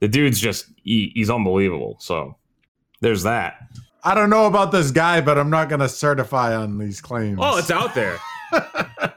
[0.00, 1.96] The dude's just he, he's unbelievable.
[2.00, 2.36] So
[3.00, 3.56] there's that.
[4.02, 7.38] I don't know about this guy, but I'm not going to certify on these claims.
[7.40, 8.18] Oh, it's out there.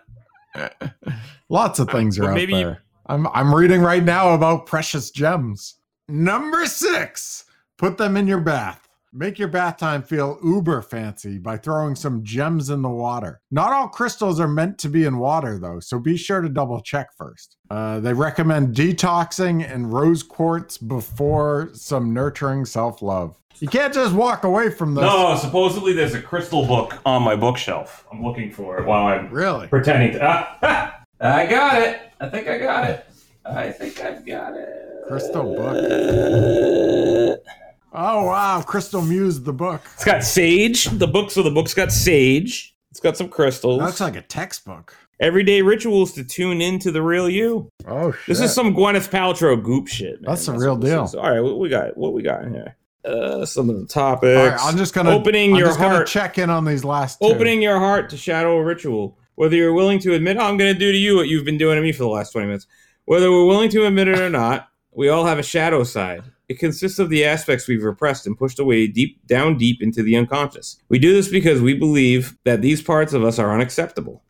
[1.49, 2.83] Lots of things are out maybe you- there.
[3.09, 5.75] I'm I'm reading right now about precious gems.
[6.09, 7.45] Number six,
[7.77, 8.83] put them in your bath.
[9.13, 13.39] Make your bath time feel uber fancy by throwing some gems in the water.
[13.49, 16.81] Not all crystals are meant to be in water, though, so be sure to double
[16.81, 17.55] check first.
[17.71, 23.35] Uh, they recommend detoxing and rose quartz before some nurturing self love.
[23.59, 25.01] You can't just walk away from this.
[25.03, 28.05] No, supposedly there's a crystal book on my bookshelf.
[28.11, 29.67] I'm looking for it while I'm Really?
[29.67, 30.19] pretending to.
[30.23, 31.03] Ah, ah,
[31.35, 32.01] I got it.
[32.19, 33.05] I think I got it.
[33.45, 34.69] I think I've got it.
[35.07, 37.39] Crystal book.
[37.93, 38.61] Oh, wow.
[38.61, 39.81] Crystal Muse, the book.
[39.95, 40.85] It's got sage.
[40.85, 42.75] The book, so the book's got sage.
[42.91, 43.79] It's got some crystals.
[43.79, 44.95] That's like a textbook.
[45.19, 47.69] Everyday rituals to tune into the real you.
[47.87, 48.25] Oh, shit.
[48.27, 50.21] This is some Gwyneth Paltrow goop shit.
[50.21, 50.29] Man.
[50.29, 51.05] That's the real deal.
[51.05, 51.15] is.
[51.15, 51.97] All right, what we got?
[51.97, 52.75] What we got in here?
[53.03, 54.37] Uh, some of the topics.
[54.37, 56.07] All right, I'm just gonna opening I'm your just heart.
[56.07, 57.27] check in on these last two.
[57.27, 59.17] Opening your heart to shadow a ritual.
[59.35, 61.59] Whether you're willing to admit, oh, I'm going to do to you what you've been
[61.59, 62.65] doing to me for the last 20 minutes.
[63.05, 66.23] Whether we're willing to admit it or not, we all have a shadow side.
[66.49, 70.15] It consists of the aspects we've repressed and pushed away deep down deep into the
[70.15, 70.81] unconscious.
[70.89, 74.23] We do this because we believe that these parts of us are unacceptable.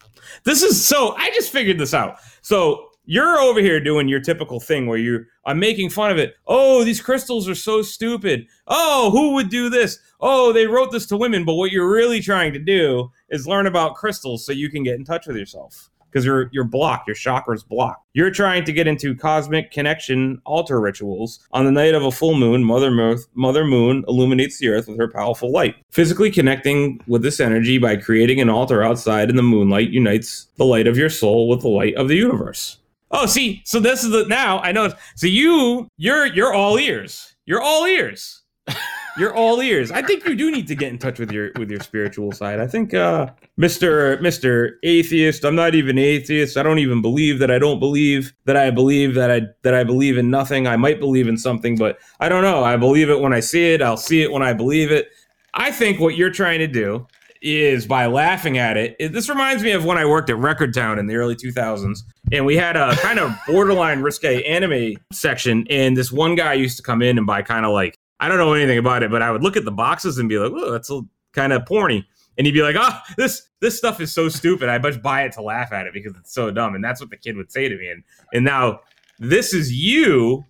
[0.44, 2.18] This is so I just figured this out.
[2.42, 6.36] So you're over here doing your typical thing where you're I'm making fun of it.
[6.48, 8.48] Oh, these crystals are so stupid.
[8.68, 10.00] Oh, who would do this?
[10.20, 13.68] Oh, they wrote this to women, but what you're really trying to do is learn
[13.68, 17.16] about crystals so you can get in touch with yourself because you're you're blocked, your
[17.16, 18.06] chakra's blocked.
[18.14, 21.40] You're trying to get into cosmic connection altar rituals.
[21.52, 24.98] On the night of a full moon, Mother Moon, Mother Moon illuminates the earth with
[24.98, 25.76] her powerful light.
[25.92, 30.66] Physically connecting with this energy by creating an altar outside in the moonlight unites the
[30.66, 32.78] light of your soul with the light of the universe.
[33.12, 34.92] Oh, see, so this is the now I know.
[35.16, 37.36] So you, you're you're all ears.
[37.46, 38.42] You're all ears.
[39.18, 39.90] You're all ears.
[39.92, 42.60] I think you do need to get in touch with your with your spiritual side.
[42.60, 44.20] I think uh Mr.
[44.22, 44.74] Mr.
[44.84, 46.56] Atheist, I'm not even atheist.
[46.56, 49.84] I don't even believe that I don't believe that I believe that I that I
[49.84, 50.68] believe in nothing.
[50.68, 52.64] I might believe in something, but I don't know.
[52.64, 53.82] I believe it when I see it.
[53.82, 55.10] I'll see it when I believe it.
[55.56, 57.08] I think what you're trying to do
[57.42, 58.96] is by laughing at it.
[59.00, 62.00] it this reminds me of when I worked at Record Town in the early 2000s,
[62.32, 66.78] and we had a kind of borderline risque anime section, and this one guy used
[66.78, 69.22] to come in and buy kind of like I don't know anything about it, but
[69.22, 70.92] I would look at the boxes and be like, "Oh, that's
[71.34, 72.06] kind of porny."
[72.38, 74.70] And he'd be like, "Oh, this this stuff is so stupid.
[74.70, 77.10] I must buy it to laugh at it because it's so dumb." And that's what
[77.10, 77.90] the kid would say to me.
[77.90, 78.04] And
[78.34, 78.82] and now
[79.20, 80.46] this is you,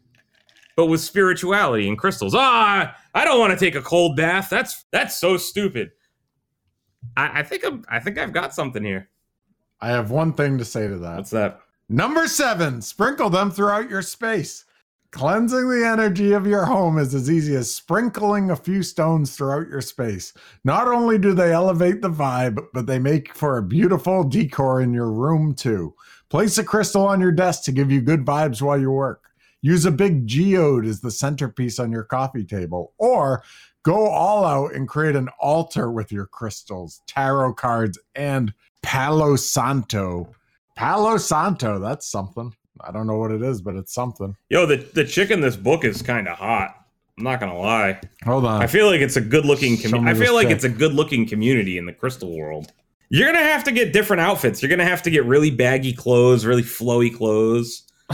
[0.75, 2.34] but with spirituality and crystals.
[2.36, 4.49] Ah, I don't want to take a cold bath.
[4.49, 5.91] That's that's so stupid.
[7.15, 9.10] I, I think I'm, I think I've got something here.
[9.80, 11.17] I have one thing to say to that.
[11.17, 11.60] What's that?
[11.89, 14.65] Number seven, sprinkle them throughout your space.
[15.12, 19.70] Cleansing the energy of your home is as easy as sprinkling a few stones throughout
[19.70, 20.34] your space.
[20.65, 24.93] Not only do they elevate the vibe, but they make for a beautiful decor in
[24.93, 25.96] your room too.
[26.30, 29.24] Place a crystal on your desk to give you good vibes while you work.
[29.62, 33.43] Use a big geode as the centerpiece on your coffee table, or
[33.84, 40.36] go all out and create an altar with your crystals, tarot cards, and Palo Santo.
[40.76, 42.54] Palo Santo, that's something.
[42.81, 44.35] I don't know what it is, but it's something.
[44.49, 46.75] Yo, the the chick in this book is kind of hot.
[47.17, 47.99] I'm not gonna lie.
[48.25, 48.61] Hold on.
[48.61, 49.77] I feel like it's a good looking.
[49.77, 50.55] Show Com- I feel like chick.
[50.55, 52.71] it's a good looking community in the crystal world.
[53.09, 54.61] You're gonna have to get different outfits.
[54.61, 57.83] You're gonna have to get really baggy clothes, really flowy clothes.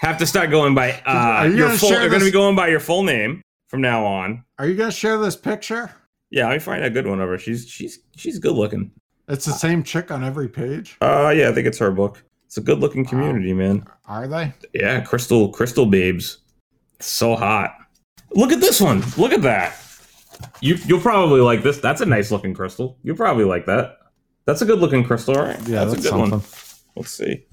[0.00, 1.90] have to start going by uh, you your gonna full.
[1.90, 4.44] You're gonna be going by your full name from now on.
[4.58, 5.90] Are you gonna share this picture?
[6.30, 7.38] Yeah, let me find a good one of her.
[7.38, 8.90] She's she's she's good looking.
[9.28, 10.96] It's the same chick on every page.
[11.00, 12.22] Uh, yeah, I think it's her book.
[12.54, 13.84] It's a good looking community, man.
[14.06, 14.54] Are they?
[14.72, 16.38] Yeah, crystal crystal babes.
[17.00, 17.74] So hot.
[18.30, 19.02] Look at this one.
[19.16, 19.76] Look at that.
[20.60, 21.78] You you'll probably like this.
[21.80, 22.96] That's a nice looking crystal.
[23.02, 23.96] You'll probably like that.
[24.44, 25.58] That's a good looking crystal, right?
[25.66, 26.30] Yeah, that's, a good something.
[26.30, 26.42] one.
[26.94, 27.44] Let's see.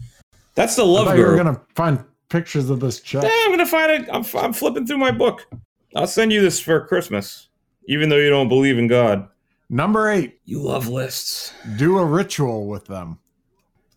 [0.54, 3.24] That's the love thought you were gonna find pictures of this chick.
[3.24, 4.10] Yeah, I'm gonna find it.
[4.14, 5.48] I'm, I'm flipping through my book.
[5.96, 7.50] I'll send you this for Christmas,
[7.88, 9.28] even though you don't believe in God.
[9.68, 11.54] Number eight, You love lists.
[11.76, 13.18] do a ritual with them.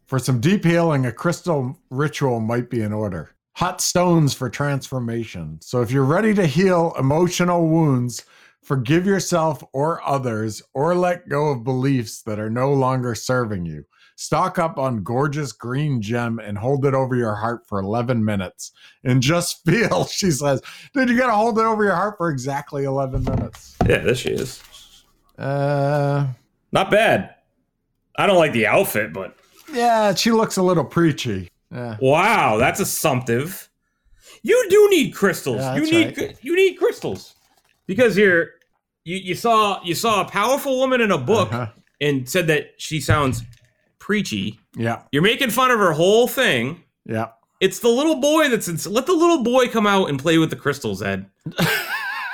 [0.06, 3.30] For some deep healing, a crystal ritual might be in order.
[3.56, 5.58] Hot stones for transformation.
[5.62, 8.24] So if you're ready to heal emotional wounds,
[8.62, 13.84] forgive yourself or others, or let go of beliefs that are no longer serving you.
[14.16, 18.72] Stock up on gorgeous green gem and hold it over your heart for 11 minutes.
[19.04, 20.60] And just feel, she says,
[20.92, 23.76] dude, you got to hold it over your heart for exactly 11 minutes.
[23.86, 24.62] Yeah, there she is.
[25.38, 26.26] Uh,
[26.72, 27.36] Not bad.
[28.16, 29.36] I don't like the outfit, but
[29.74, 31.50] yeah, she looks a little preachy.
[31.70, 31.96] Yeah.
[32.00, 33.68] Wow, that's assumptive.
[34.42, 35.60] You do need crystals.
[35.60, 36.36] Yeah, you need right.
[36.42, 37.34] you need crystals
[37.86, 38.50] because you're
[39.04, 41.68] you, you saw you saw a powerful woman in a book Uh-huh.
[42.00, 43.42] and said that she sounds
[43.98, 44.58] preachy.
[44.76, 45.02] Yeah.
[45.12, 46.82] You're making fun of her whole thing.
[47.06, 47.28] Yeah.
[47.60, 50.50] It's the little boy that's in, let the little boy come out and play with
[50.50, 51.26] the crystals, Ed.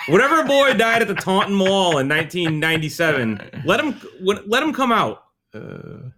[0.08, 4.00] Whatever boy died at the Taunton Mall in 1997, let him
[4.46, 5.22] let him come out.
[5.54, 6.08] Uh,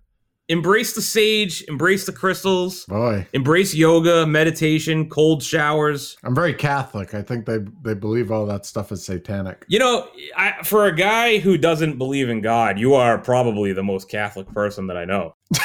[0.48, 6.16] Embrace the sage, embrace the crystals, boy, embrace yoga, meditation, cold showers.
[6.24, 7.14] I'm very Catholic.
[7.14, 9.64] I think they they believe all that stuff is satanic.
[9.68, 13.84] You know, I, for a guy who doesn't believe in God, you are probably the
[13.84, 15.36] most Catholic person that I know.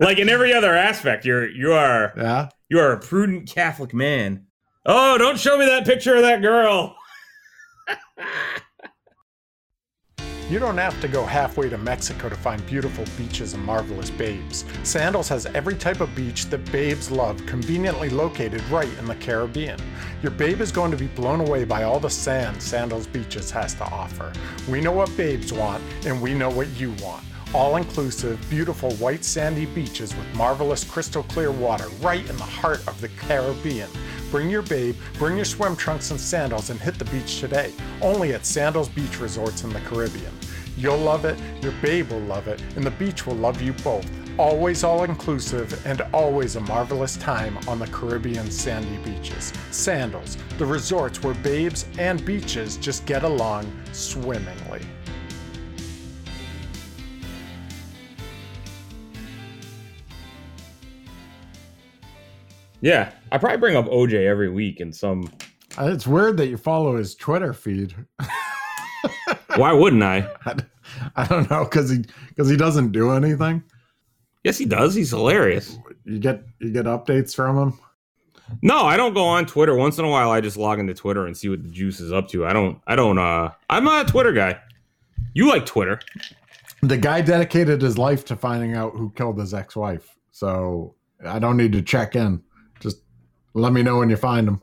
[0.00, 2.48] like in every other aspect, you're you are yeah.
[2.68, 4.46] you are a prudent Catholic man.
[4.84, 6.96] Oh, don't show me that picture of that girl.
[10.50, 14.64] You don't have to go halfway to Mexico to find beautiful beaches and marvelous babes.
[14.82, 19.78] Sandals has every type of beach that babes love, conveniently located right in the Caribbean.
[20.22, 23.74] Your babe is going to be blown away by all the sand Sandals Beaches has
[23.74, 24.32] to offer.
[24.70, 27.24] We know what babes want, and we know what you want.
[27.52, 32.86] All inclusive, beautiful white sandy beaches with marvelous crystal clear water right in the heart
[32.88, 33.90] of the Caribbean.
[34.30, 37.72] Bring your babe, bring your swim trunks and sandals, and hit the beach today.
[38.02, 40.37] Only at Sandals Beach Resorts in the Caribbean.
[40.78, 44.08] You'll love it, your babe will love it, and the beach will love you both.
[44.38, 49.52] Always all inclusive and always a marvelous time on the Caribbean sandy beaches.
[49.72, 54.80] Sandals, the resorts where babes and beaches just get along swimmingly.
[62.80, 65.28] Yeah, I probably bring up OJ every week in some.
[65.76, 67.96] Uh, It's weird that you follow his Twitter feed.
[69.56, 70.28] Why wouldn't I?
[71.16, 73.62] I, don't know because he because he doesn't do anything.
[74.44, 74.94] Yes, he does.
[74.94, 75.78] He's hilarious.
[76.04, 77.80] You get you get updates from him.
[78.62, 79.74] No, I don't go on Twitter.
[79.74, 82.12] Once in a while, I just log into Twitter and see what the juice is
[82.12, 82.46] up to.
[82.46, 82.80] I don't.
[82.86, 83.18] I don't.
[83.18, 84.58] Uh, I'm not a Twitter guy.
[85.34, 86.00] You like Twitter?
[86.82, 90.16] The guy dedicated his life to finding out who killed his ex-wife.
[90.30, 92.42] So I don't need to check in.
[92.80, 92.98] Just
[93.54, 94.62] let me know when you find him.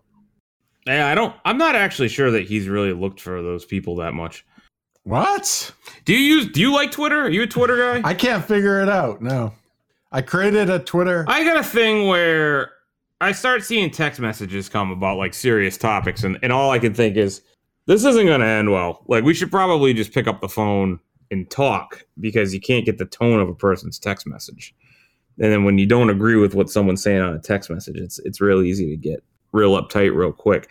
[0.85, 1.35] Yeah, I don't.
[1.45, 4.45] I'm not actually sure that he's really looked for those people that much.
[5.03, 5.71] What?
[6.05, 6.51] Do you use?
[6.51, 7.21] Do you like Twitter?
[7.21, 8.07] Are you a Twitter guy?
[8.07, 9.21] I can't figure it out.
[9.21, 9.53] No.
[10.11, 11.25] I created a Twitter.
[11.27, 12.71] I got a thing where
[13.21, 16.93] I start seeing text messages come about like serious topics, and, and all I can
[16.93, 17.41] think is
[17.85, 19.03] this isn't going to end well.
[19.07, 20.99] Like, we should probably just pick up the phone
[21.31, 24.73] and talk because you can't get the tone of a person's text message.
[25.39, 28.19] And then when you don't agree with what someone's saying on a text message, it's
[28.19, 29.23] it's real easy to get
[29.55, 30.69] real uptight real quick.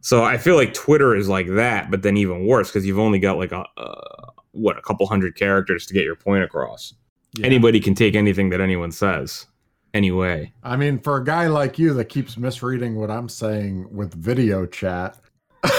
[0.00, 3.18] So I feel like Twitter is like that, but then even worse because you've only
[3.18, 6.94] got like a uh, what a couple hundred characters to get your point across.
[7.36, 7.46] Yeah.
[7.46, 9.46] Anybody can take anything that anyone says.
[9.92, 14.14] Anyway, I mean, for a guy like you that keeps misreading what I'm saying with
[14.14, 15.18] video chat.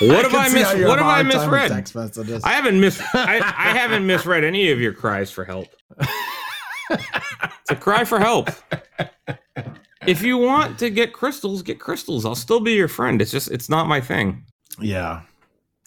[0.00, 1.70] What have I mis- what have I a hard time with misread?
[1.70, 2.42] Text messages.
[2.42, 5.68] I haven't mis I, I haven't misread any of your cries for help.
[6.90, 8.48] It's a cry for help.
[10.06, 12.24] If you want to get crystals, get crystals.
[12.24, 13.20] I'll still be your friend.
[13.20, 14.44] It's just it's not my thing.
[14.80, 15.22] yeah.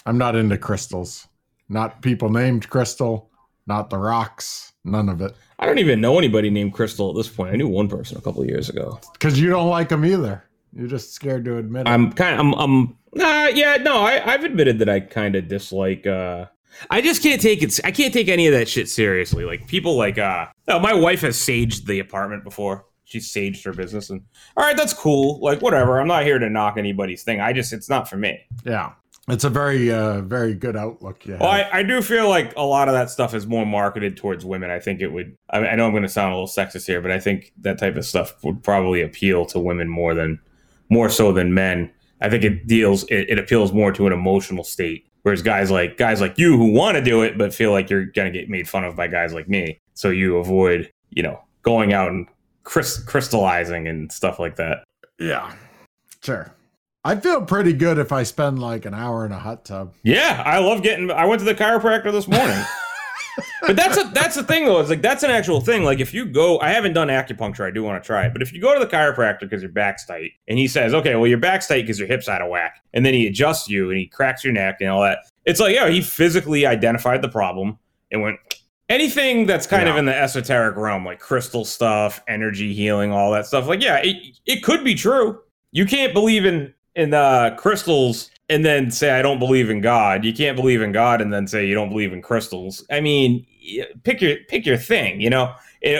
[0.05, 1.27] I'm not into crystals.
[1.69, 3.31] Not people named Crystal,
[3.67, 5.33] not the rocks, none of it.
[5.59, 7.53] I don't even know anybody named Crystal at this point.
[7.53, 8.99] I knew one person a couple of years ago.
[9.13, 10.43] Because you don't like them either.
[10.73, 11.89] You're just scared to admit it.
[11.89, 15.47] I'm kind of I'm I'm nah, yeah, no, I, I've admitted that I kind of
[15.47, 16.47] dislike uh
[16.89, 19.45] I just can't take it I can't take any of that shit seriously.
[19.45, 22.85] Like people like uh no, my wife has saged the apartment before.
[23.05, 24.21] She saged her business and
[24.57, 25.39] all right, that's cool.
[25.41, 25.99] Like whatever.
[25.99, 27.39] I'm not here to knock anybody's thing.
[27.41, 28.39] I just it's not for me.
[28.65, 28.93] yeah.
[29.29, 31.25] It's a very, uh, very good outlook.
[31.25, 31.37] Yeah.
[31.39, 34.43] Well, I, I do feel like a lot of that stuff is more marketed towards
[34.43, 34.69] women.
[34.69, 35.37] I think it would.
[35.49, 37.77] I, I know I'm going to sound a little sexist here, but I think that
[37.77, 40.41] type of stuff would probably appeal to women more than
[40.89, 41.89] more so than men.
[42.19, 45.07] I think it deals it, it appeals more to an emotional state.
[45.21, 48.07] Whereas guys like guys like you who want to do it but feel like you're
[48.07, 51.39] going to get made fun of by guys like me, so you avoid you know
[51.61, 52.27] going out and
[52.63, 54.83] crystallizing and stuff like that.
[55.19, 55.53] yeah.
[56.23, 56.53] Sure.
[57.05, 59.93] I feel pretty good if I spend like an hour in a hot tub.
[60.03, 61.11] Yeah, I love getting.
[61.11, 62.57] I went to the chiropractor this morning.
[63.61, 64.79] but that's a that's the thing though.
[64.79, 65.83] It's like that's an actual thing.
[65.83, 67.67] Like if you go, I haven't done acupuncture.
[67.67, 68.31] I do want to try it.
[68.31, 71.15] But if you go to the chiropractor because your back's tight, and he says, "Okay,
[71.15, 73.89] well your back's tight because your hips out of whack," and then he adjusts you
[73.89, 75.19] and he cracks your neck and all that.
[75.43, 77.77] It's like, yeah, he physically identified the problem
[78.11, 78.37] and went.
[78.89, 83.45] Anything that's kind of in the esoteric realm, like crystal stuff, energy healing, all that
[83.45, 85.39] stuff, like yeah, it, it could be true.
[85.71, 90.23] You can't believe in in uh, crystals and then say I don't believe in God.
[90.25, 92.85] You can't believe in God and then say you don't believe in crystals.
[92.91, 93.45] I mean,
[94.03, 95.53] pick your pick your thing, you know,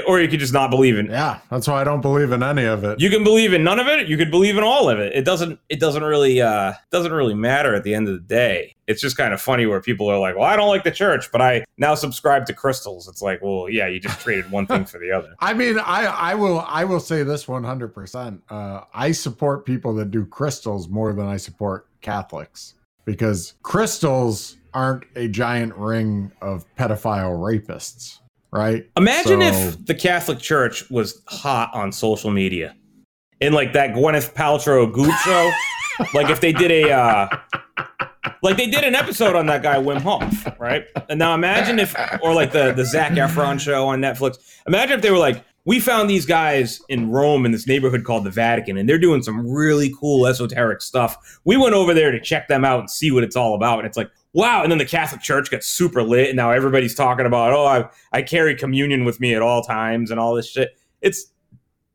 [0.08, 1.08] or you could just not believe in.
[1.08, 1.40] Yeah.
[1.50, 3.00] That's why I don't believe in any of it.
[3.02, 4.08] You can believe in none of it.
[4.08, 5.14] You could believe in all of it.
[5.14, 5.60] It doesn't.
[5.70, 6.42] It doesn't really.
[6.42, 8.76] uh Doesn't really matter at the end of the day.
[8.88, 11.32] It's just kind of funny where people are like, "Well, I don't like the church,
[11.32, 14.86] but I now subscribe to crystals." It's like, well, yeah, you just traded one thing
[14.86, 15.36] for the other.
[15.40, 18.42] I mean, I, I will I will say this 100%.
[18.50, 22.74] Uh, I support people that do crystals more than I support Catholics
[23.06, 28.20] because crystals aren't a giant ring of pedophile rapists,
[28.54, 28.86] right?
[28.96, 32.76] Imagine So- if the Catholic Church was hot on social media,
[33.42, 35.52] in like that Gwyneth Paltrow Goop show.
[36.14, 37.28] like if they did a, uh,
[38.42, 40.86] like they did an episode on that guy Wim Hof, right?
[41.10, 44.38] And now imagine if, or like the the Zac Efron show on Netflix.
[44.68, 48.24] Imagine if they were like, we found these guys in Rome in this neighborhood called
[48.26, 51.40] the Vatican, and they're doing some really cool esoteric stuff.
[51.46, 53.80] We went over there to check them out and see what it's all about.
[53.80, 54.62] And it's like, wow.
[54.64, 57.90] And then the Catholic Church got super lit, and now everybody's talking about, oh, I,
[58.12, 60.78] I carry communion with me at all times and all this shit.
[61.02, 61.26] It's,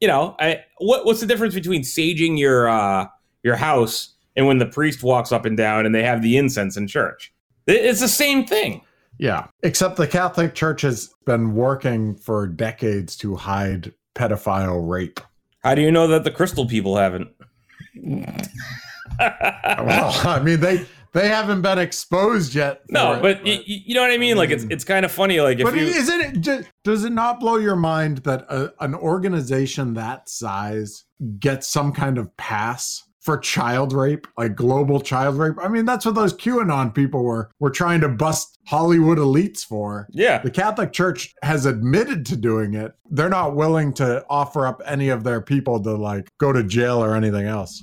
[0.00, 3.06] you know, I what what's the difference between saging your uh,
[3.42, 6.76] your house and when the priest walks up and down and they have the incense
[6.76, 7.32] in church?
[7.66, 8.82] It- It's the same thing.
[9.18, 9.48] Yeah.
[9.64, 15.18] Except the Catholic Church has been working for decades to hide pedophile rape.
[15.64, 17.28] How do you know that the crystal people haven't?
[19.18, 22.82] well, I mean they they haven't been exposed yet.
[22.88, 24.36] no, it, but, y- y- you know what I mean.
[24.36, 24.72] Like it's mm.
[24.72, 25.40] it's kind of funny.
[25.40, 26.66] Like if but you, isn't it?
[26.84, 31.04] Does it not blow your mind that a, an organization that size
[31.38, 35.56] gets some kind of pass for child rape, like global child rape?
[35.60, 40.08] I mean, that's what those QAnon people were were trying to bust Hollywood elites for.
[40.10, 42.92] yeah, The Catholic Church has admitted to doing it.
[43.10, 47.02] They're not willing to offer up any of their people to like go to jail
[47.02, 47.82] or anything else.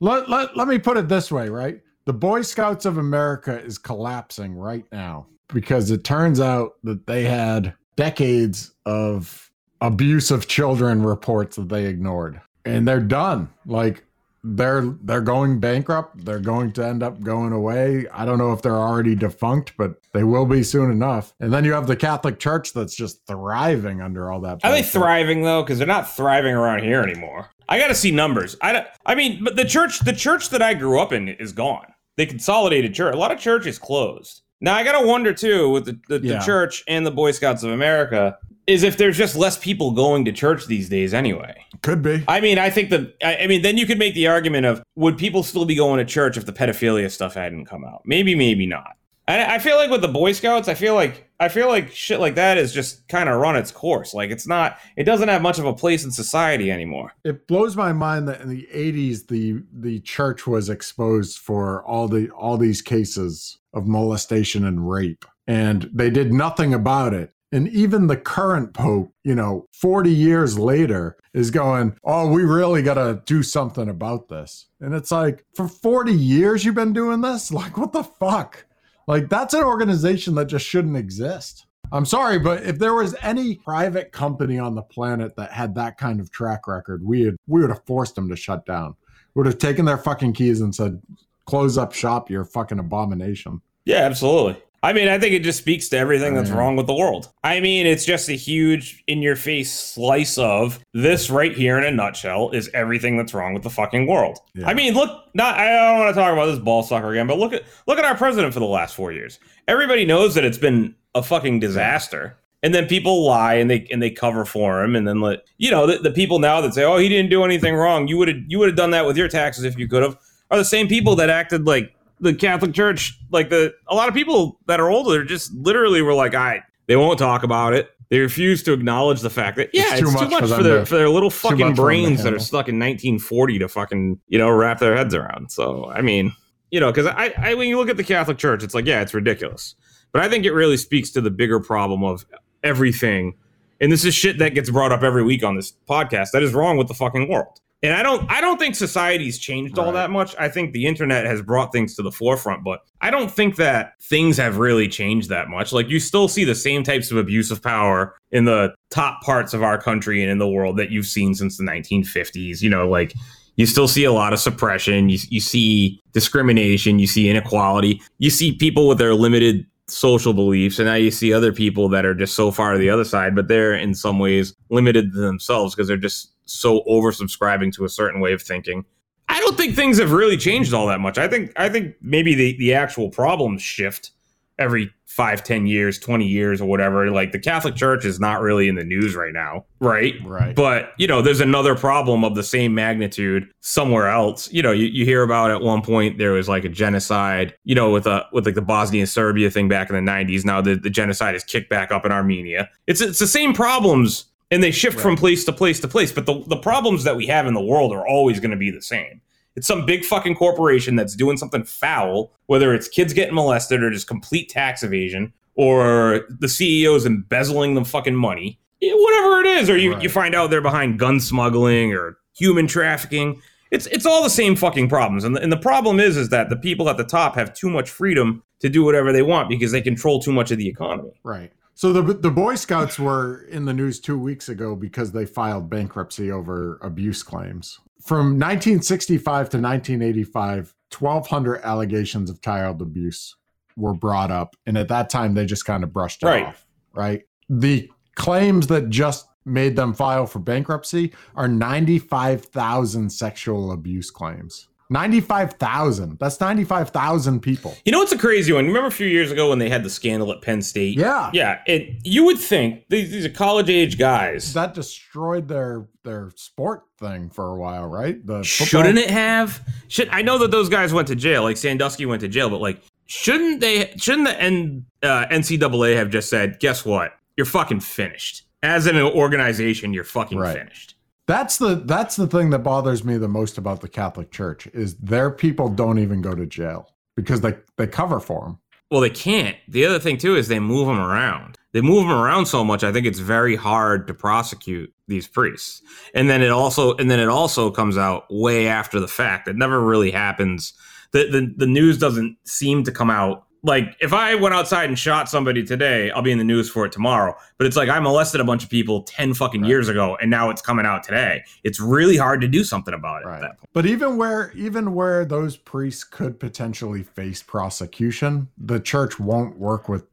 [0.00, 1.80] Let, let, let me put it this way, right?
[2.08, 7.24] The Boy Scouts of America is collapsing right now because it turns out that they
[7.24, 9.50] had decades of
[9.82, 12.40] abuse of children reports that they ignored.
[12.64, 13.50] And they're done.
[13.66, 14.04] Like
[14.42, 16.24] they're they're going bankrupt.
[16.24, 18.06] They're going to end up going away.
[18.10, 21.34] I don't know if they're already defunct, but they will be soon enough.
[21.40, 24.64] And then you have the Catholic Church that's just thriving under all that.
[24.64, 25.62] Are they thriving though?
[25.62, 27.50] Because they're not thriving around here anymore.
[27.68, 28.56] I got to see numbers.
[28.62, 31.52] I don't, I mean, but the church, the church that I grew up in, is
[31.52, 31.92] gone.
[32.18, 33.14] They consolidated church.
[33.14, 34.42] A lot of churches closed.
[34.60, 36.38] Now I got to wonder too with the, the, Yeah.
[36.40, 40.24] the church and the Boy Scouts of America is if there's just less people going
[40.26, 41.64] to church these days anyway.
[41.80, 42.22] Could be.
[42.28, 44.82] I mean, I think that I, I mean, then you could make the argument of
[44.96, 48.02] would people still be going to church if the pedophilia stuff hadn't come out?
[48.04, 48.96] Maybe, maybe not.
[49.28, 52.18] And I feel like with the Boy Scouts, I feel like I feel like shit
[52.18, 54.14] like that is just kind of run its course.
[54.14, 57.12] Like it's not, it doesn't have much of a place in society anymore.
[57.24, 62.08] it blows my mind that in the 80s the the church was exposed for all
[62.08, 67.68] the all these cases of molestation and rape and they did nothing about it and
[67.68, 72.94] even the current pope you know 40 years later is going oh we really got
[72.94, 77.52] to do something about this and it's like for 40 years you've been doing this
[77.52, 78.64] like what the fuck
[79.08, 83.56] like that's an organization that just shouldn't exist I'm sorry, but if there was any
[83.56, 87.60] private company on the planet that had that kind of track record, we would we
[87.62, 88.94] would have forced them to shut down.
[89.34, 91.00] We Would have taken their fucking keys and said,
[91.46, 94.62] "Close up shop, you're a fucking abomination." Yeah, absolutely.
[94.82, 96.58] I mean, I think it just speaks to everything that's mm-hmm.
[96.58, 97.32] wrong with the world.
[97.42, 101.84] I mean, it's just a huge in your face slice of this right here in
[101.84, 104.38] a nutshell is everything that's wrong with the fucking world.
[104.54, 104.68] Yeah.
[104.68, 107.38] I mean, look, not I don't want to talk about this ball sucker again, but
[107.38, 109.40] look at look at our president for the last 4 years.
[109.66, 112.38] Everybody knows that it's been a fucking disaster.
[112.62, 115.70] And then people lie and they and they cover for him, and then let you
[115.70, 118.26] know the, the people now that say, "Oh, he didn't do anything wrong." You would
[118.26, 120.18] have you would have done that with your taxes if you could have.
[120.50, 124.14] Are the same people that acted like the Catholic Church, like the a lot of
[124.14, 127.90] people that are older, just literally were like, "I." They won't talk about it.
[128.08, 130.86] They refuse to acknowledge the fact that yeah, it's, too much, for, them their to-
[130.86, 134.50] for their little fucking for brains that are stuck in 1940 to fucking you know
[134.50, 135.52] wrap their heads around.
[135.52, 136.32] So I mean,
[136.70, 139.02] you know, because I, I when you look at the Catholic Church, it's like yeah,
[139.02, 139.74] it's ridiculous.
[140.12, 142.24] But I think it really speaks to the bigger problem of
[142.64, 143.34] everything.
[143.80, 146.54] And this is shit that gets brought up every week on this podcast that is
[146.54, 147.60] wrong with the fucking world.
[147.82, 149.92] And I don't I don't think society's changed all Right.
[149.94, 150.34] that much.
[150.38, 153.92] I think the internet has brought things to the forefront, but I don't think that
[154.02, 155.72] things have really changed that much.
[155.72, 159.54] Like you still see the same types of abuse of power in the top parts
[159.54, 162.62] of our country and in the world that you've seen since the 1950s.
[162.62, 163.14] You know, like
[163.54, 165.08] you still see a lot of suppression.
[165.08, 166.98] You, you see discrimination.
[166.98, 168.02] You see inequality.
[168.18, 170.78] You see people with their limited social beliefs.
[170.78, 173.34] And now you see other people that are just so far to the other side,
[173.34, 177.88] but they're in some ways limited to themselves because they're just so oversubscribing to a
[177.88, 178.84] certain way of thinking.
[179.28, 181.18] I don't think things have really changed all that much.
[181.18, 184.10] I think I think maybe the, the actual problems shift
[184.58, 187.10] every five, ten years, 20 years, or whatever.
[187.10, 190.14] Like the Catholic Church is not really in the news right now, right?
[190.24, 190.54] Right.
[190.54, 194.50] But you know, there's another problem of the same magnitude somewhere else.
[194.52, 197.74] You know, you, you hear about at one point there was like a genocide, you
[197.74, 200.44] know, with a with like the Bosnia Serbia thing back in the 90s.
[200.44, 202.68] Now the, the genocide is kicked back up in Armenia.
[202.86, 206.26] It's it's the same problems and they shift from place to place to place, but
[206.26, 208.82] the, the problems that we have in the world are always going to be the
[208.82, 209.20] same.
[209.56, 213.90] It's some big fucking corporation that's doing something foul, whether it's kids getting molested or
[213.90, 219.76] just complete tax evasion, or the CEO's embezzling them fucking money, whatever it is, or
[219.76, 220.02] you, Right.
[220.02, 223.42] you find out they're behind gun smuggling or human trafficking.
[223.70, 226.48] It's it's all the same fucking problems, and the, and the problem is is that
[226.48, 229.72] the people at the top have too much freedom to do whatever they want because
[229.72, 231.10] they control too much of the economy.
[231.22, 231.52] Right.
[231.78, 235.70] So the the Boy Scouts were in the news two weeks ago because they filed
[235.70, 237.78] bankruptcy over abuse claims.
[238.02, 243.36] From 1965 to 1985, 1,200 allegations of child abuse
[243.76, 246.46] were brought up, and at that time they just kind of brushed it Right.
[246.46, 246.66] off.
[246.92, 247.22] Right.
[247.48, 254.67] The claims that just made them file for bankruptcy are 95,000 sexual abuse claims.
[254.90, 256.18] 95,000.
[256.18, 257.76] That's 95,000 people.
[257.84, 258.66] You know what's a crazy one?
[258.66, 260.96] Remember a few years ago when they had the scandal at Penn State?
[260.98, 261.30] Yeah.
[261.32, 261.60] Yeah.
[261.66, 264.52] It you would think these, these are college age guys.
[264.54, 268.24] That destroyed their their sport thing for a while, right?
[268.26, 269.60] The Shouldn't it have?
[269.88, 271.42] Should I know that those guys went to jail?
[271.42, 273.92] Like Sandusky went to jail, but like, shouldn't they?
[273.96, 277.12] Shouldn't the N, uh, NCAA have just said, "Guess what?
[277.36, 280.56] You're fucking finished." As an organization, you're fucking Right.
[280.56, 280.94] finished.
[281.28, 284.96] That's the that's the thing that bothers me the most about the Catholic Church is
[284.96, 288.58] their people don't even go to jail because they they cover for them.
[288.90, 289.54] Well, they can't.
[289.68, 291.56] The other thing too is they move them around.
[291.72, 292.82] They move them around so much.
[292.82, 295.82] I think it's very hard to prosecute these priests.
[296.14, 299.48] And then it also and then it also comes out way after the fact.
[299.48, 300.72] It never really happens.
[301.12, 303.44] The the, the news doesn't seem to come out.
[303.62, 306.86] Like if I went outside and shot somebody today, I'll be in the news for
[306.86, 307.34] it tomorrow.
[307.58, 309.68] But it's like I molested a bunch of people ten fucking Right.
[309.68, 311.42] years ago, and now it's coming out today.
[311.64, 313.70] It's really hard to do something about it at that point.
[313.72, 319.88] But even where even where those priests could potentially face prosecution, the church won't work
[319.88, 320.04] with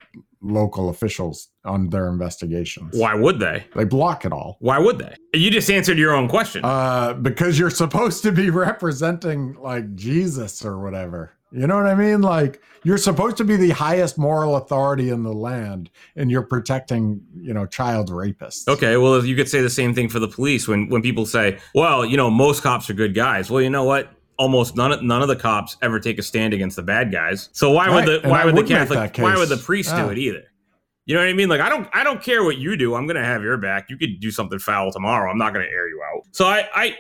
[0.41, 2.95] local officials on their investigations.
[2.95, 3.65] Why would they?
[3.75, 4.57] They block it all.
[4.59, 5.15] Why would they?
[5.33, 6.63] You just answered your own question.
[6.63, 8.49] Uh, because you're supposed to be
[8.95, 11.31] representing like Jesus or whatever.
[11.51, 12.21] You know what I mean?
[12.21, 17.21] Like you're supposed to be the highest moral authority in the land, and you're protecting,
[17.35, 18.67] you know, child rapists.
[18.67, 21.57] Okay, well, you could say the same thing for the police when when people say,
[21.73, 24.09] "Well, you know, most cops are good guys." Well, you know what?
[24.37, 27.49] Almost none of none of the cops ever take a stand against the bad guys.
[27.53, 30.03] So why Right, would the why I would the Catholic why would the priest Yeah.
[30.05, 30.43] do it either?
[31.05, 31.47] You know what I mean?
[31.47, 32.95] Like I don't I don't care what you do.
[32.95, 33.85] I'm gonna have your back.
[33.89, 35.31] You could do something foul tomorrow.
[35.31, 36.23] I'm not gonna air you out.
[36.31, 36.95] So I I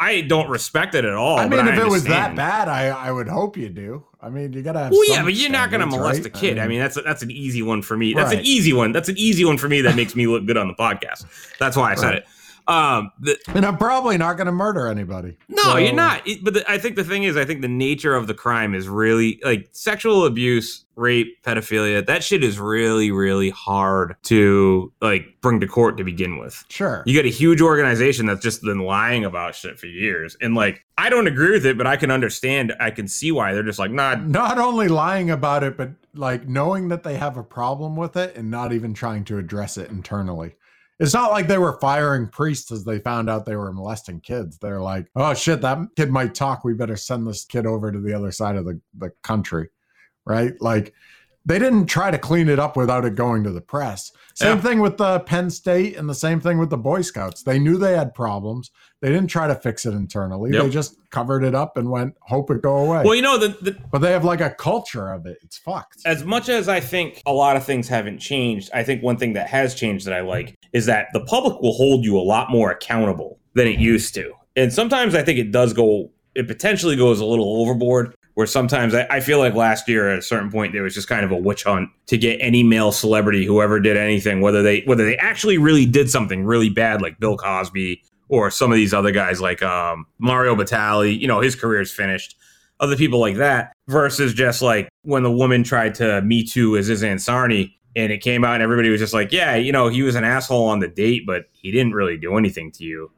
[0.00, 1.38] I don't respect it at all.
[1.38, 4.04] I mean, if it was that bad, I I would hope you do.
[4.20, 4.78] I mean, you gotta.
[4.80, 6.26] Have well, yeah, but you're not going to molest right?
[6.26, 6.58] a kid.
[6.58, 8.14] I mean, that's a, that's an easy one for me.
[8.14, 8.92] That's an easy one.
[8.92, 11.24] That's an easy one for me that makes me look good on the podcast.
[11.58, 12.16] That's why I said Right.
[12.18, 12.26] it.
[12.68, 15.38] Um, the, and I'm probably not going to murder anybody.
[15.48, 16.26] no, So- you're not.
[16.28, 18.74] It- but the, I think the thing is, I think the nature of the crime
[18.74, 22.04] is really like sexual abuse, rape, pedophilia.
[22.04, 26.62] That shit is really, really hard to like bring to court to begin with.
[26.68, 27.02] Sure.
[27.06, 30.84] You got a huge organization that's just been lying about shit for years, and like
[30.98, 32.74] I don't agree with it, but I can understand.
[32.80, 34.26] I can see why they're just like, not.
[34.28, 38.36] not only lying about it, but like knowing that they have a problem with it
[38.36, 40.56] and not even trying to address it internally.
[41.00, 44.58] It's not like they were firing priests as they found out they were molesting kids.
[44.58, 46.64] They're like, oh shit, that kid might talk.
[46.64, 49.68] We better send this kid over to the other side of the, the country.
[50.26, 50.54] Right?
[50.60, 50.92] Like
[51.46, 54.12] they didn't try to clean it up without it going to the press.
[54.34, 54.62] Same Yeah.
[54.62, 57.42] thing with the Penn State and the same thing with the Boy Scouts.
[57.42, 58.70] They knew they had problems.
[59.00, 60.50] They didn't try to fix it internally.
[60.52, 60.62] Yep.
[60.64, 63.02] They just covered it up and went, hope it go away.
[63.04, 65.38] well, you know the, the But they have like a culture of it.
[65.42, 66.02] It's fucked.
[66.04, 69.32] as much as I think a lot of things haven't changed, I think one thing
[69.32, 72.50] that has changed that I like is that the public will hold you a lot
[72.50, 74.32] more accountable than it used to.
[74.56, 78.14] And sometimes I think it does go, it potentially goes a little overboard.
[78.34, 81.08] Where sometimes I, I feel like last year at a certain point there was just
[81.08, 84.82] kind of a witch hunt to get any male celebrity whoever did anything, whether they
[84.82, 88.94] whether they actually really did something really bad like Bill Cosby or some of these
[88.94, 92.36] other guys like um, Mario Batali, you know, his career's finished
[92.80, 97.02] other people like that versus just like when the woman tried to me too Aziz
[97.02, 100.14] Ansari and it came out and everybody was just like, yeah, you know, he was
[100.14, 103.10] an asshole on the date, but he didn't really do anything to you.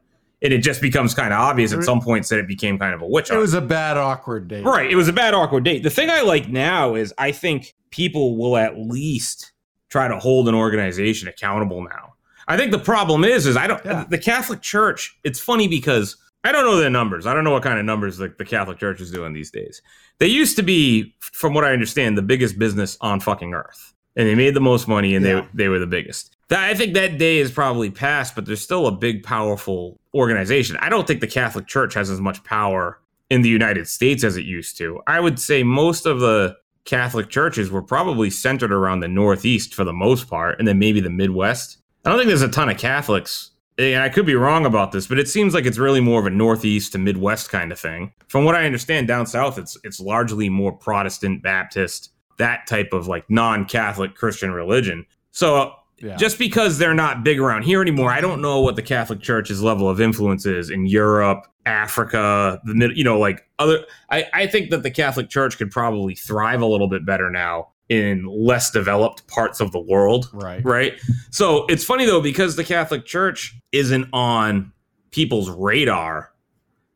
[0.43, 3.01] And it just becomes kind of obvious at some points that it became kind of
[3.03, 4.65] a witch It was a bad, awkward date.
[4.65, 4.89] Right.
[4.89, 5.83] It was a bad, awkward date.
[5.83, 9.51] The thing I like now is I think people will at least
[9.89, 12.13] try to hold an organization accountable now.
[12.47, 14.05] I think the problem is, is I don't, Yeah.
[14.09, 17.27] the Catholic Church, it's funny because I don't know their numbers.
[17.27, 19.83] I don't know what kind of numbers the, the Catholic Church is doing these days.
[20.17, 23.93] They used to be, from what I understand, the biggest business on fucking earth.
[24.15, 25.41] And they made the most money and Yeah.
[25.53, 26.35] they, they were the biggest.
[26.49, 30.75] I think that day is probably past, but there's still a big, powerful organization.
[30.81, 32.99] I don't think the Catholic Church has as much power
[33.29, 34.99] in the United States as it used to.
[35.07, 39.85] I would say most of the Catholic churches were probably centered around the Northeast for
[39.85, 41.77] the most part, and then maybe the Midwest.
[42.03, 43.51] I don't think there's a ton of Catholics.
[43.77, 46.25] And I could be wrong about this, but it seems like it's really more of
[46.25, 48.11] a Northeast to Midwest kind of thing.
[48.27, 53.07] From what I understand, down south, it's it's largely more Protestant, Baptist, that type of
[53.07, 55.05] like non-Catholic Christian religion.
[55.31, 56.17] So uh, Yeah.
[56.17, 59.61] just because they're not big around here anymore, I don't know what the Catholic Church's
[59.61, 63.85] level of influence is in Europe, Africa, the mid, you know, like other.
[64.09, 67.69] I, I think that the Catholic Church could probably thrive a little bit better now
[67.89, 70.63] in less developed parts of the world, right.
[70.65, 70.93] right?
[71.29, 74.71] So it's funny though because the Catholic Church isn't on
[75.11, 76.31] people's radar.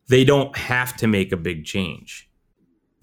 [0.08, 2.30] They don't have to make a big change.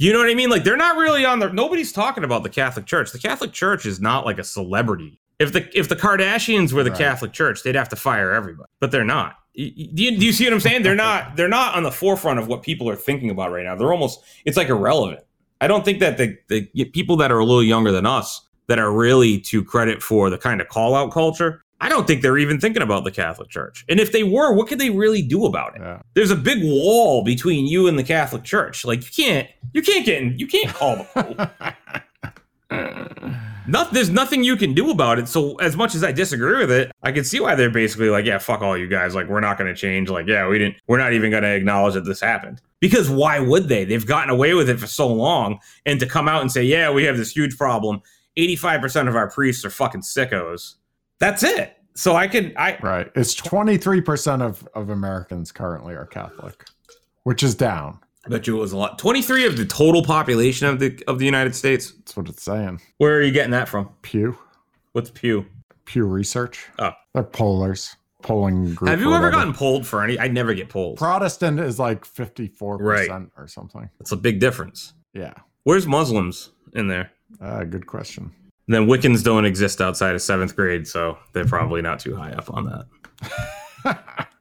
[0.02, 0.50] You know what I mean?
[0.50, 1.52] Like they're not really on the.
[1.52, 3.12] Nobody's talking about the Catholic Church.
[3.12, 5.20] The Catholic Church is not like a celebrity.
[5.38, 6.98] If the if the Kardashians were the Right.
[6.98, 9.36] Catholic Church, they'd have to fire everybody, but they're not.
[9.54, 10.82] Do you, do you see what I'm saying?
[10.82, 13.76] They're not they're not on the forefront of what people are thinking about right now.
[13.76, 15.20] They're almost it's like irrelevant.
[15.60, 18.80] I don't think that the, the people that are a little younger than us that
[18.80, 21.62] are really to credit for the kind of call out culture.
[21.82, 23.84] I don't think they're even thinking about the Catholic Church.
[23.88, 25.82] And if they were, what could they really do about it?
[25.82, 26.00] Yeah.
[26.14, 28.84] There's a big wall between you and the Catholic Church.
[28.84, 31.50] Like you can't you can't get in, you can't call the
[32.70, 33.32] Pope.
[33.66, 35.28] Not, there's nothing you can do about it.
[35.28, 38.24] So as much as I disagree with it, I can see why they're basically like,
[38.24, 39.14] yeah, fuck all you guys.
[39.14, 40.08] Like we're not going to change.
[40.08, 40.76] Like yeah, we didn't.
[40.86, 42.60] We're not even going to acknowledge that this happened.
[42.80, 43.84] Because why would they?
[43.84, 46.92] They've gotten away with it for so long, and to come out and say, yeah,
[46.92, 48.02] we have this huge problem.
[48.36, 50.74] Eighty-five percent of our priests are fucking sickos.
[51.22, 51.76] That's it.
[51.94, 53.08] So I can I Right.
[53.14, 56.64] It's 23% of, of Americans currently are Catholic,
[57.22, 58.00] which is down.
[58.26, 58.98] I bet you it was a lot.
[58.98, 61.92] Twenty-three of the total population of the of the United States.
[61.92, 62.80] That's what it's saying.
[62.98, 63.88] Where are you getting that from?
[64.02, 64.36] Pew.
[64.92, 65.46] What's Pew?
[65.84, 66.66] Pew Research.
[66.80, 66.92] Oh.
[67.14, 67.94] They're pollers.
[68.22, 68.88] Polling group.
[68.90, 70.18] Have you ever gotten polled for any?
[70.20, 70.98] I never get polled.
[70.98, 73.10] Protestant is like 54% Right.
[73.36, 73.88] or something.
[73.98, 74.92] That's a big difference.
[75.14, 75.34] Yeah.
[75.64, 77.10] Where's Muslims in there?
[77.40, 78.30] Uh, good question.
[78.72, 82.52] Then Wiccans don't exist outside of seventh grade, so they're probably not too high up
[82.52, 82.86] on that.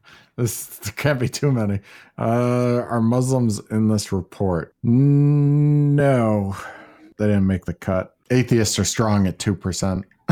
[0.36, 1.80] this can't be too many.
[2.18, 4.76] Uh, are Muslims in this report?
[4.84, 6.56] No,
[7.18, 8.16] they didn't make the cut.
[8.30, 10.06] Atheists are strong at two percent.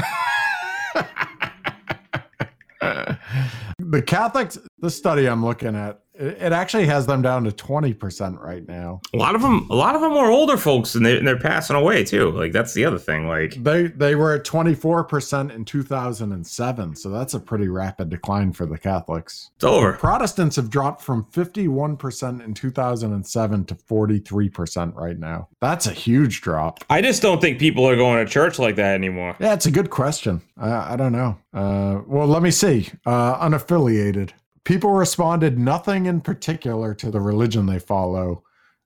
[3.79, 8.39] the Catholics, the study I'm looking at, it, actually has them down to twenty percent
[8.39, 9.01] right now.
[9.13, 11.39] A lot of them, a lot of them are older folks, and, they, and they're
[11.39, 12.31] passing away too.
[12.31, 13.27] Like that's the other thing.
[13.27, 17.33] Like They they were at twenty four percent in two thousand and seven, so that's
[17.33, 19.51] a pretty rapid decline for the Catholics.
[19.55, 19.93] it's over.
[19.93, 25.47] Protestants have dropped from 51% in 2007 to 43% right now.
[25.61, 26.83] That's a huge drop.
[26.89, 29.35] I just don't think people are going to church like that anymore.
[29.39, 30.41] Yeah, it's a good question.
[30.57, 31.37] I, I don't know.
[31.53, 32.89] Uh, well, let me see.
[33.05, 34.31] Uh, unaffiliated.
[34.63, 38.43] People responded nothing in particular to the religion they follow.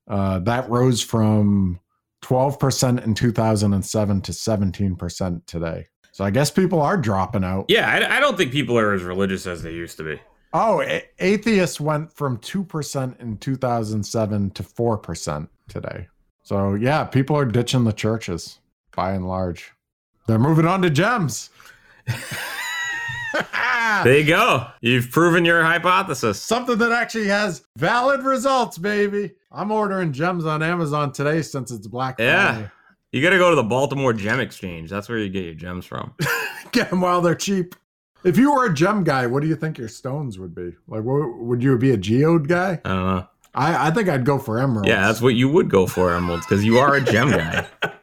[0.08, 1.80] Uh, that rose from
[2.24, 5.88] 12% in 2007 to 17% today.
[6.12, 7.66] So I guess people are dropping out.
[7.70, 10.22] Yeah, I, I don't think people are as religious as they used to be.
[10.54, 16.08] Oh, a- atheists went from 2% in 2007 to 4% today.
[16.44, 18.60] So, yeah, people are ditching the churches
[18.96, 19.72] by and large.
[20.28, 21.50] They're moving on to gems.
[24.04, 24.68] There you go.
[24.82, 26.42] You've proven your hypothesis.
[26.42, 29.32] Something that actually has valid results, baby.
[29.52, 32.70] I'm ordering gems on Amazon today since it's Black Yeah.
[33.12, 34.90] You got to go to the Baltimore Gem Exchange.
[34.90, 36.14] That's where you get your gems from.
[36.72, 37.76] Get them while they're cheap.
[38.24, 40.74] If you were a gem guy, what do you think your stones would be?
[40.88, 42.82] Like, what, would you be a geode guy?
[42.84, 43.28] I don't know.
[43.54, 44.90] I, I think I'd go for emeralds.
[44.90, 47.68] Yeah, that's what you would go for, emeralds, because you are a gem guy.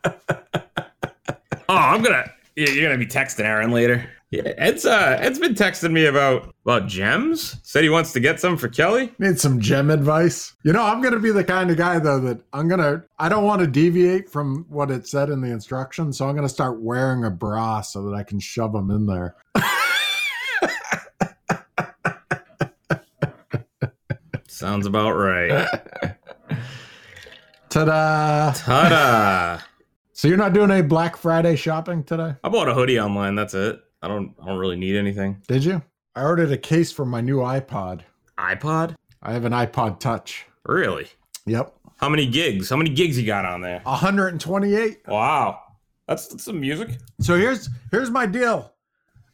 [1.69, 2.31] oh, I'm gonna.
[2.55, 4.09] You're gonna be texting Aaron later.
[4.31, 7.57] Yeah, Ed's uh, Ed's been texting me about about gems.
[7.65, 9.13] Said he wants to get some for Kelly.
[9.19, 10.55] Need some gem advice.
[10.63, 13.29] You know, I'm going to be the kind of guy, though, that I'm to, I
[13.29, 16.17] don't want to deviate from what it said in the instructions.
[16.17, 19.07] So I'm going to start wearing a bra so that I can shove them in
[19.07, 19.35] there.
[24.47, 25.67] Sounds about right.
[27.69, 28.53] Ta da!
[28.53, 29.61] Ta-da!
[30.13, 32.35] So you're not doing any Black Friday shopping today?
[32.45, 33.35] I bought a hoodie online.
[33.35, 33.81] That's it.
[34.03, 34.35] I don't.
[34.43, 35.43] I don't really need anything.
[35.49, 35.83] Did you?
[36.15, 38.01] I ordered a case for my new iPod.
[38.39, 38.97] iPod?
[39.23, 40.47] I have an iPod Touch.
[40.65, 41.07] Really?
[41.47, 41.75] Yep.
[41.99, 42.71] How many gigs?
[42.71, 43.81] How many gigs you got on there?
[43.85, 45.01] 128.
[45.07, 45.61] Wow,
[46.09, 46.91] that's, that's some music.
[47.21, 48.73] So here's here's my deal.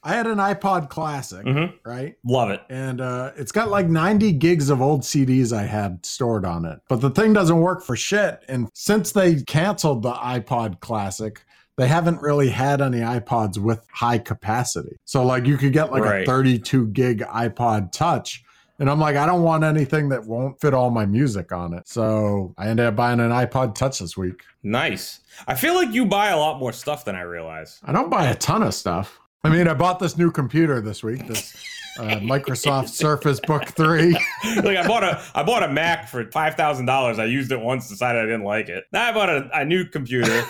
[0.03, 1.89] I had an iPod Classic, Mm-hmm.
[1.89, 2.17] right?
[2.25, 2.63] Love it.
[2.71, 6.79] and uh, it's got like 90 gigs of old CDs I had stored on it.
[6.89, 8.45] But the thing doesn't work for shit.
[8.49, 11.43] And since they canceled the iPod Classic,
[11.77, 14.97] they haven't really had any iPods with high capacity.
[15.05, 18.43] So like you could get like a 32 gig iPod Touch.
[18.79, 21.89] And I'm like, I don't want anything that won't fit all my music on it.
[21.89, 24.43] So I ended up buying an iPod Touch this week.
[24.63, 25.21] Nice.
[25.47, 27.81] I feel like you buy a lot more stuff than I realize.
[27.85, 29.19] I don't buy a ton of stuff.
[29.45, 31.57] I mean, I bought this new computer this week, this
[31.99, 34.13] uh, Microsoft Surface Book 3.
[34.57, 37.19] like I bought a I bought a Mac for five thousand dollars.
[37.19, 38.85] I used it once, decided I didn't like it.
[38.93, 40.45] Now I bought a, a new computer.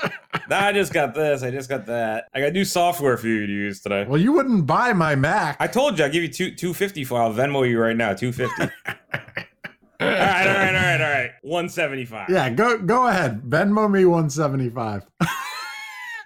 [0.50, 1.42] now I just got this.
[1.42, 2.28] I just got that.
[2.34, 4.04] I got new software for you to use today.
[4.08, 5.56] Well, you wouldn't buy my Mac.
[5.60, 8.14] I told you I'll give you two two fifty for I'll Venmo you right now.
[8.14, 8.62] Two fifty.
[8.62, 8.68] all
[10.00, 11.30] right, all right, all right, all right.
[11.42, 12.30] One seventy five.
[12.30, 13.42] yeah, go go ahead.
[13.42, 15.04] Venmo me 175.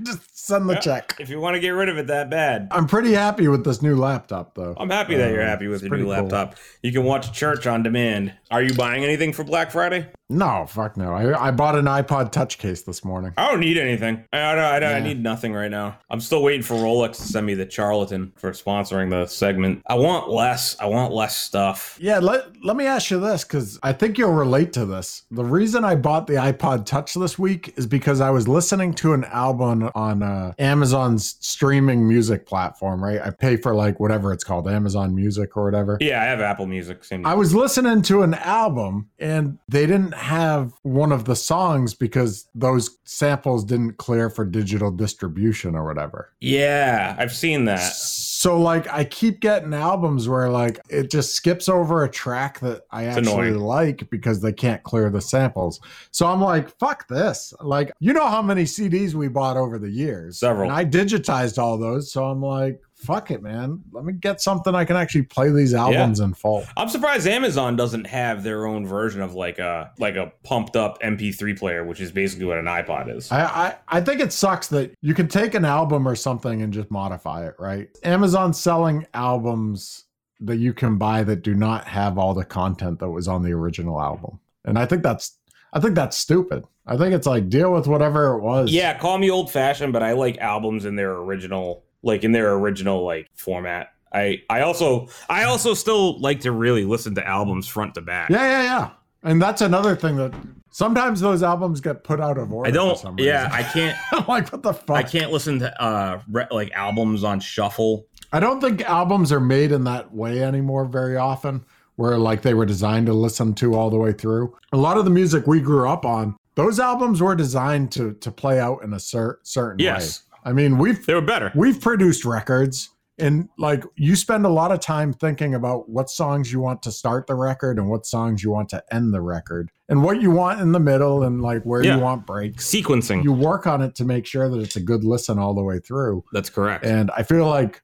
[0.02, 0.80] Just Send the Yeah.
[0.80, 1.14] check.
[1.20, 2.66] If you want to get rid of it that bad.
[2.72, 4.74] I'm pretty happy with this new laptop, though.
[4.76, 6.11] I'm happy that you're Uh, happy with your new cool.
[6.14, 6.57] laptop.
[6.82, 8.32] You can watch church on demand.
[8.51, 10.09] Are you buying anything for Black Friday?
[10.28, 11.14] No, fuck no.
[11.14, 13.32] I, I bought an iPod Touch case this morning.
[13.36, 14.24] I don't need anything.
[14.32, 15.99] I, I, don't- I need nothing right now.
[16.11, 19.82] I'm still waiting for Rolex to send me the charlatan for sponsoring the segment.
[19.88, 20.74] I want less.
[20.80, 21.99] I want less stuff.
[22.01, 25.22] Yeah, let, let me ask you this because I think you'll relate to this.
[25.30, 29.12] The reason I bought the iPod Touch this week is because I was listening to
[29.12, 33.20] an album on uh, Uh, Amazon's streaming music platform, right?
[33.20, 35.99] I pay for like whatever it's called, Amazon Music or whatever.
[36.01, 37.05] Yeah, I have Apple Music.
[37.05, 37.26] Same.
[37.26, 42.47] I was listening to an album and they didn't have one of the songs because
[42.55, 46.33] those samples didn't clear for digital distribution or whatever.
[46.41, 47.93] yeah, I've seen that.
[47.93, 52.82] So like I keep getting albums where like it just skips over a track that
[52.90, 53.61] I It's actually annoying.
[53.61, 55.80] like because they can't clear the samples.
[56.11, 57.53] So I'm like, fuck this.
[57.61, 60.38] Like, you know how many CDs we bought over the years.
[60.38, 60.70] Several.
[60.70, 62.11] And I digitized all those.
[62.11, 63.82] So I'm like, fuck it, man.
[63.92, 66.64] Let me get something I can actually play these albums in full.
[66.76, 71.00] I'm surprised Amazon doesn't have their own version of like a like a pumped up
[71.03, 73.30] MP3 player, which is basically what an iPod is.
[73.30, 76.72] I, I, I think it sucks that you can take an album or something and
[76.72, 77.88] just modify it, right?
[78.05, 80.05] Amazon selling albums
[80.40, 83.53] that you can buy that do not have all the content that was on the
[83.53, 84.40] original album.
[84.64, 85.38] And I think that's
[85.72, 86.64] I think that's stupid.
[86.86, 88.70] I think it's like deal with whatever it was.
[88.72, 92.55] Yeah, call me old fashioned, but I like albums in their original, like in their
[92.55, 93.88] original like format.
[94.12, 98.30] I I also I also still like to really listen to albums front to back.
[98.30, 98.90] Yeah, yeah, yeah.
[99.24, 100.34] And that's another thing that
[100.70, 102.68] sometimes those albums get put out of order.
[102.68, 103.20] I don't.
[103.20, 103.48] Yeah.
[103.53, 103.96] I can't.
[104.12, 104.96] I'm like, what the fuck?
[104.96, 108.07] I can't listen to uh re- like albums on shuffle.
[108.32, 111.64] I don't think albums are made in that way anymore very often,
[111.96, 114.57] where like they were designed to listen to all the way through.
[114.72, 118.30] A lot of the music we grew up on, those albums were designed to to
[118.30, 120.22] play out in a cer- certain Yes.
[120.32, 120.32] way.
[120.45, 121.53] I mean, we've They were better.
[121.55, 126.51] we've produced records and like you spend a lot of time thinking about what songs
[126.53, 129.70] you want to start the record and what songs you want to end the record
[129.88, 131.97] and what you want in the middle and like where Yeah.
[131.97, 132.66] you want breaks.
[132.66, 133.22] Sequencing.
[133.22, 135.78] You work on it to make sure that it's a good listen all the way
[135.78, 136.24] through.
[136.32, 136.84] That's correct.
[136.86, 137.82] And I feel like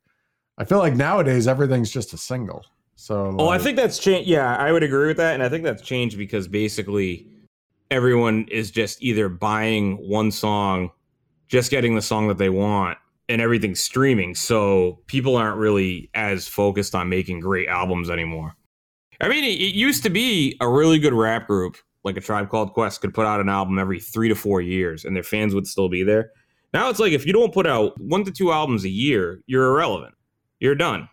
[0.56, 2.64] I feel like nowadays everything's just a single.
[2.96, 4.28] So Oh, I think that's changed.
[4.28, 7.28] Yeah, I would agree with that, and I think that's changed because basically
[7.92, 10.90] everyone is just either buying one song,
[11.48, 14.34] just getting the song that they want, and everything's streaming.
[14.34, 18.54] So people aren't really as focused on making great albums anymore.
[19.20, 22.48] I mean, it, it used to be a really good rap group, like a Tribe
[22.48, 25.54] Called Quest, could put out an album every three to four years, and their fans
[25.54, 26.30] would still be there.
[26.72, 29.66] Now it's like if you don't put out one to two albums a year, you're
[29.68, 30.14] irrelevant.
[30.60, 31.08] You're done.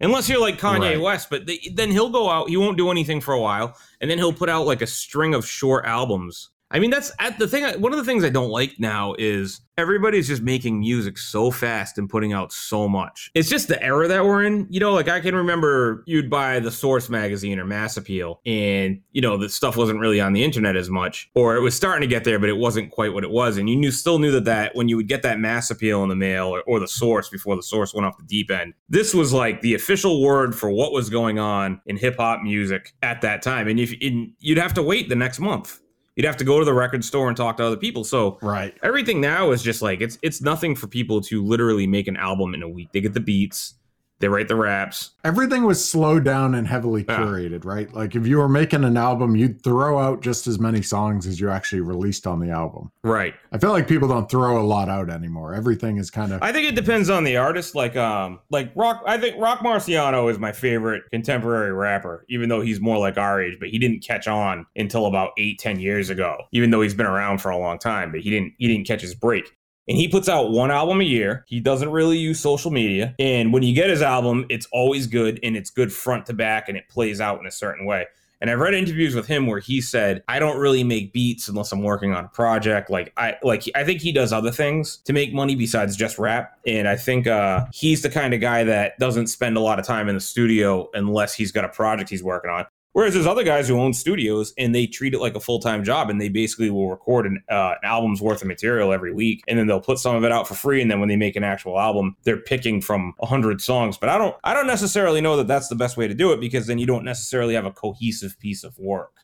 [0.00, 1.00] Unless you're like Kanye Right.
[1.00, 4.10] West, but th- then he'll go out, he won't do anything for a while, and
[4.10, 6.50] then he'll put out like a string of short albums.
[6.70, 7.80] I mean, that's at the thing.
[7.80, 11.98] One of the things I don't like now is everybody's just making music so fast
[11.98, 13.30] and putting out so much.
[13.34, 14.66] It's just the era that we're in.
[14.70, 19.00] You know, like I can remember you'd buy the Source magazine or Mass Appeal, and
[19.12, 22.00] you know the stuff wasn't really on the internet as much, or it was starting
[22.00, 23.56] to get there, but it wasn't quite what it was.
[23.56, 26.08] And you knew still knew that that when you would get that Mass Appeal in
[26.08, 29.14] the mail or, or the Source before the Source went off the deep end, this
[29.14, 33.20] was like the official word for what was going on in hip hop music at
[33.20, 33.68] that time.
[33.68, 35.80] And if and you'd have to wait the next month.
[36.16, 38.04] You'd have to go to the record store and talk to other people.
[38.04, 38.76] So right.
[38.82, 42.54] everything now is just like it's it's nothing for people to literally make an album
[42.54, 42.92] in a week.
[42.92, 43.74] They get the beats,
[44.20, 45.10] they write the raps.
[45.24, 47.18] Everything was slowed down and heavily Yeah.
[47.18, 47.92] curated, right?
[47.92, 51.40] Like if you were making an album, you'd throw out just as many songs as
[51.40, 52.90] you actually released on the album.
[53.02, 53.34] Right.
[53.52, 55.54] I feel like people don't throw a lot out anymore.
[55.54, 57.74] Everything is kind of I think it depends on the artist.
[57.74, 62.60] Like um like Roc I think Roc Marciano is my favorite contemporary rapper, even though
[62.60, 66.08] he's more like our age, but he didn't catch on until about eight, ten years
[66.08, 68.86] ago, even though he's been around for a long time, but he didn't he didn't
[68.86, 69.52] catch his break.
[69.86, 71.44] And he puts out one album a year.
[71.46, 73.14] He doesn't really use social media.
[73.18, 76.68] And when you get his album, it's always good and it's good front to back
[76.68, 78.06] and it plays out in a certain way.
[78.40, 81.72] And I've read interviews with him where he said, "I don't really make beats unless
[81.72, 82.90] I'm working on a project.
[82.90, 86.58] Like I like I think he does other things to make money besides just rap.
[86.66, 89.86] And I think uh, he's the kind of guy that doesn't spend a lot of
[89.86, 92.66] time in the studio unless he's got a project he's working on.
[92.94, 95.82] Whereas there's other guys who own studios and they treat it like a full time
[95.82, 99.42] job and they basically will record an, uh, an album's worth of material every week
[99.48, 101.34] and then they'll put some of it out for free and then when they make
[101.34, 103.98] an actual album they're picking from a hundred songs.
[103.98, 106.40] But I don't I don't necessarily know that that's the best way to do it
[106.40, 109.23] because then you don't necessarily have a cohesive piece of work.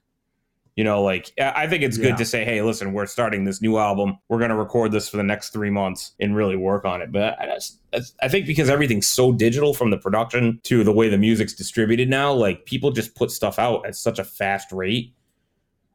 [0.77, 2.11] You know, like I think it's Yeah.
[2.11, 4.19] good to say, hey, listen, we're starting this new album.
[4.29, 7.13] We're going to record this for the next three months and really work on it.
[7.13, 7.81] But I, just,
[8.23, 12.09] I think because everything's so digital from the production to the way the music's distributed
[12.09, 15.13] now, like people just put stuff out at such a fast rate.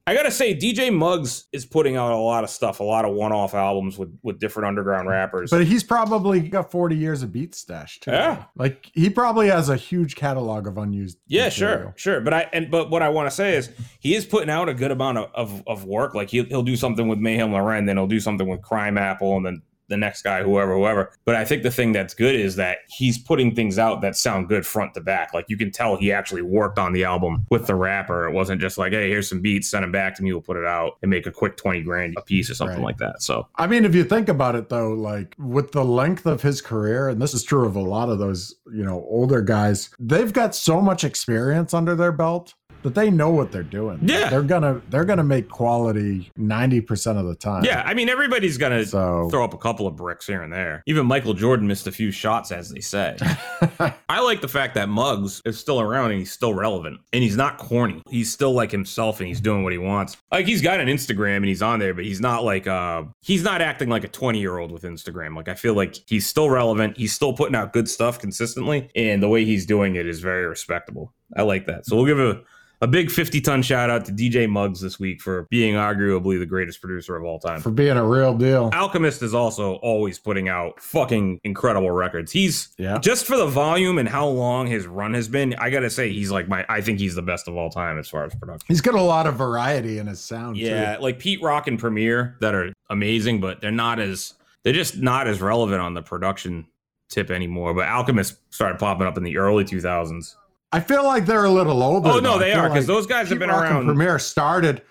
[0.08, 3.16] I gotta say, DJ Muggs is putting out a lot of stuff, a lot of
[3.16, 5.50] one-off albums with with different underground rappers.
[5.50, 8.12] But he's probably got 40 years of beat stash too.
[8.12, 8.44] Yeah.
[8.56, 11.18] Like he probably has a huge catalog of unused.
[11.26, 11.78] yeah, material.
[11.78, 12.22] sure, sure.
[12.22, 14.76] But I and but what I want to say is he is putting out a
[14.76, 16.14] good amount of, of, of work.
[16.14, 19.46] Like he'll he'll do something with Mayhem Lauren, then he'll do something with Crimeapple, and
[19.46, 21.12] then the next guy, whoever, whoever.
[21.26, 24.50] But I think the thing that's good is that he's putting things out that sound
[24.50, 25.34] good front to back.
[25.34, 28.28] Like you can tell he actually worked on the album with the rapper.
[28.28, 30.58] It wasn't just like, hey, here's some beats, send them back to me, we'll put
[30.58, 32.84] it out and make a quick 20 grand a piece or something Right.
[32.86, 33.22] like that.
[33.22, 36.62] So I mean, if you think about it though, like with the length of his
[36.62, 40.34] career, and this is true of a lot of those, you know, older guys, they've
[40.34, 42.54] got so much experience under their belt
[42.86, 44.00] that they know what they're doing.
[44.04, 44.30] Yeah.
[44.30, 47.66] They're gonna they're gonna make quality 90% of the time.
[47.66, 50.84] yeah, I mean, everybody's to So throw up a couple of bricks here and there.
[50.86, 53.18] Even Michael Jordan missed a few shots, as they say.
[54.10, 57.36] I like the fact that Muggs is still around and he's still relevant and he's
[57.36, 58.02] not corny.
[58.10, 60.18] He's still like himself and he's doing what he wants.
[60.32, 63.44] Like he's got an Instagram and he's on there, but he's not like uh he's
[63.44, 65.36] not acting like a 20 year old with Instagram.
[65.36, 66.98] Like I feel like he's still relevant.
[66.98, 70.46] He's still putting out good stuff consistently, and the way he's doing it is very
[70.46, 71.14] respectable.
[71.36, 71.86] I like that.
[71.86, 72.42] So we'll give a
[72.82, 76.46] a big 50 ton shout out to DJ Muggs this week for being arguably the
[76.46, 77.62] greatest producer of all time.
[77.62, 78.70] for being a real deal.
[78.74, 82.34] Alchemist is also always putting out fucking incredible records.
[82.34, 82.98] He's Yeah.
[82.98, 85.56] just for the volume and how long his run has been.
[85.58, 86.66] I gotta say, he's like my.
[86.68, 88.66] I think he's the best of all time as far as production.
[88.68, 91.02] He's got a lot of variety in his sound Yeah, too.
[91.02, 95.28] like Pete Rock and Premier that are amazing, but they're not as they're just not
[95.28, 96.68] as relevant on the production
[97.10, 97.74] tip anymore.
[97.74, 100.36] But Alchemist started popping up in the early 2000s.
[100.72, 102.10] I feel like they're a little older.
[102.10, 103.86] Oh no, they are because like those guys have been Rock around.
[103.86, 104.82] Premier started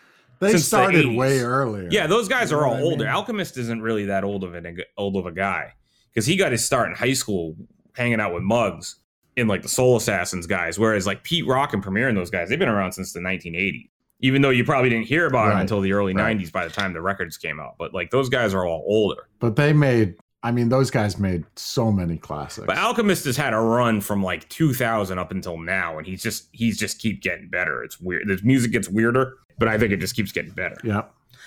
[0.41, 1.17] they since the started 80s.
[1.17, 1.89] way earlier.
[1.91, 3.05] Yeah, those guys You are all what I older.
[3.05, 3.13] mean?
[3.15, 5.73] Alchemist isn't really that old of an old of a guy
[6.13, 7.55] because he got his start in high school
[7.95, 8.97] hanging out with Muggs
[9.37, 12.49] in like the Soul Assassins guys, whereas like Pete Rock and Premier and those guys,
[12.49, 13.89] they've been around since the 1980s.
[14.21, 16.39] Even though you probably didn't hear about them until the early right.
[16.39, 19.29] 90s by the time the records came out, but like those guys are all older.
[19.39, 20.15] But they made
[20.45, 22.67] I mean, those guys made so many classics.
[22.67, 26.49] But Alchemist has had a run from like 2000 up until now, and he's just
[26.53, 27.83] he's just keep getting better.
[27.83, 28.29] It's weird.
[28.29, 30.77] The music gets weirder, but I think it just keeps getting better.
[30.85, 31.03] yeah.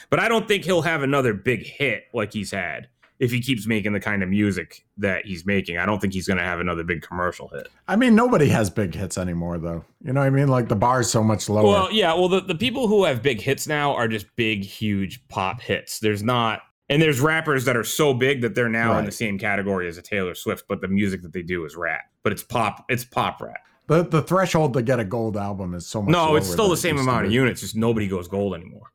[0.09, 2.87] But I don't think he'll have another big hit like he's had
[3.19, 5.77] if he keeps making the kind of music that he's making.
[5.77, 7.67] I don't think he's going to have another big commercial hit.
[7.87, 9.83] I mean, nobody has big hits anymore, though.
[10.03, 10.47] You know what I mean?
[10.47, 11.65] Like the bar's so much lower.
[11.65, 12.13] Well, yeah.
[12.13, 15.99] Well, the, the people who have big hits now are just big, huge pop hits.
[15.99, 19.37] There's not, and there's rappers that are so big that they're now in the same
[19.37, 22.01] category as a Taylor Swift, but the music that they do is rap.
[22.23, 22.85] But it's pop.
[22.89, 23.59] It's pop rap.
[23.87, 26.11] the the threshold to get a gold album is so much.
[26.11, 27.61] No, it's still the same amount of units.
[27.61, 28.91] Just nobody goes gold anymore.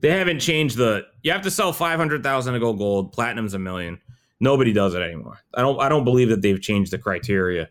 [0.00, 1.02] They haven't changed the.
[1.22, 3.12] You have to sell five hundred thousand to go gold.
[3.12, 4.00] Platinum's a million.
[4.40, 5.40] Nobody does it anymore.
[5.54, 5.78] I don't.
[5.78, 7.68] I don't believe that they've changed the criteria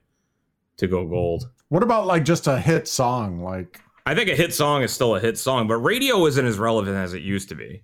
[0.77, 1.49] to go gold.
[1.69, 3.41] What about like just a hit song?
[3.41, 6.59] Like I think a hit song is still a hit song, but radio isn't as
[6.59, 7.83] relevant as it used to be.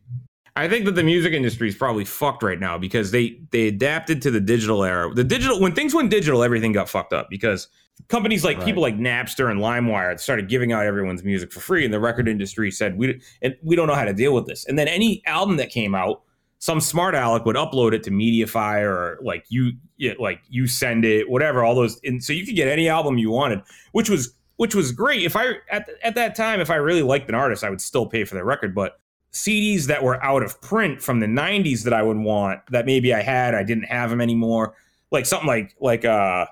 [0.58, 4.22] I think that the music industry is probably fucked right now because they they adapted
[4.22, 5.14] to the digital era.
[5.14, 7.68] The digital when things went digital, everything got fucked up because
[8.08, 8.66] companies like Right.
[8.66, 12.28] people like Napster and LimeWire started giving out everyone's music for free, and the record
[12.30, 14.66] industry said we and we don't know how to deal with this.
[14.66, 16.22] And then any album that came out,
[16.60, 19.74] some smart aleck would upload it to Mediafire or like you
[20.18, 21.66] like YouSendIt, whatever.
[21.66, 24.94] All those, and so you could get any album you wanted, which was which was
[24.94, 25.24] great.
[25.24, 28.06] If I at at that time, if I really liked an artist, I would still
[28.06, 29.02] pay for their record, but
[29.36, 33.14] CDs that were out of print from the 90s that I would want that maybe
[33.14, 34.76] I had, I didn't have them anymore.
[35.12, 36.46] Like something like like uh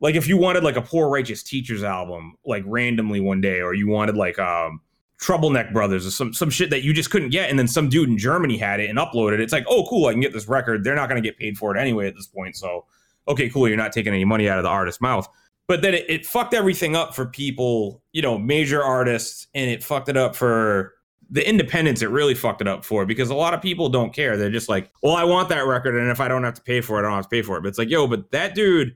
[0.00, 3.74] like if you wanted like a Poor Righteous Teachers album like randomly one day or
[3.74, 4.80] you wanted like um
[5.20, 8.10] Troubleneck Brothers or some some shit that you just couldn't get and then some dude
[8.10, 9.40] in Germany had it and uploaded it.
[9.40, 10.84] It's like, "Oh, cool, I can get this record.
[10.84, 12.84] They're not going to get paid for it anyway at this point." So,
[13.26, 15.26] okay, cool, you're not taking any money out of the artist's mouth
[15.68, 19.82] but then it, it fucked everything up for people, you know, major artists, and it
[19.82, 20.94] fucked it up for
[21.30, 22.02] the independents.
[22.02, 24.36] It really fucked it up for because a lot of people don't care.
[24.36, 26.80] They're just like, well, I want that record, and if I don't have to pay
[26.80, 27.62] for it, I don't have to pay for it.
[27.62, 28.94] But it's like, yo, but that dude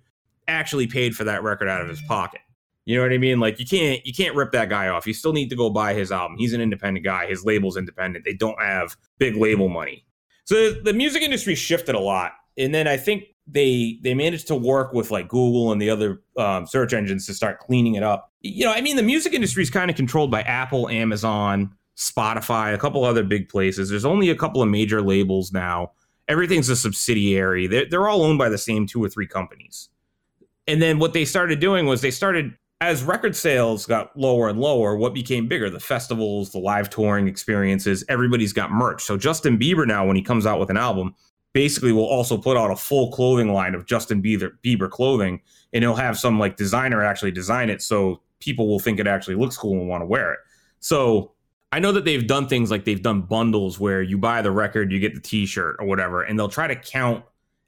[0.48, 2.40] actually paid for that record out of his pocket.
[2.86, 3.38] You know what I mean?
[3.40, 5.06] Like you can't you can't rip that guy off.
[5.06, 6.36] You still need to go buy his album.
[6.38, 7.26] He's an independent guy.
[7.26, 8.24] His label's independent.
[8.24, 10.04] They don't have big label money.
[10.44, 14.56] So the music industry shifted a lot, and then I think they they managed to
[14.56, 18.32] work with like Google and the other um, search engines to start cleaning it up.
[18.40, 22.72] You know, I mean, the music industry is kind of controlled by Apple, Amazon, Spotify,
[22.72, 23.90] a couple other big places.
[23.90, 25.92] There's only a couple of major labels now.
[26.28, 27.66] Everything's a subsidiary.
[27.66, 29.90] They're, they're all owned by the same two or three companies.
[30.66, 34.58] And then what they started doing was they started as record sales got lower and
[34.58, 35.68] lower, what became bigger?
[35.68, 39.04] The festivals, the live touring experiences, everybody's got merch.
[39.04, 41.14] So Justin Bieber now, when he comes out with an album,
[41.52, 45.42] basically will also put out a full clothing line of Justin Bieber, Bieber clothing,
[45.74, 49.34] and he'll have some like designer actually design it so people will think it actually
[49.34, 50.38] looks cool and want to wear it.
[50.78, 51.32] So
[51.72, 54.90] I know that they've done things like they've done bundles where you buy the record,
[54.90, 57.24] you get the T-shirt or whatever, and they'll try to count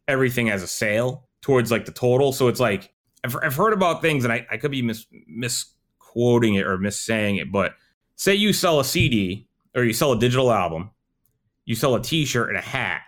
[0.08, 2.32] everything as a sale towards like the total.
[2.32, 2.92] So it's like
[3.22, 7.36] I've, I've heard about things, and I, I could be mis misquoting it or missaying
[7.36, 7.74] it, but
[8.16, 10.90] say you sell a CD or you sell a digital album,
[11.64, 13.02] you sell a T-shirt and a hat.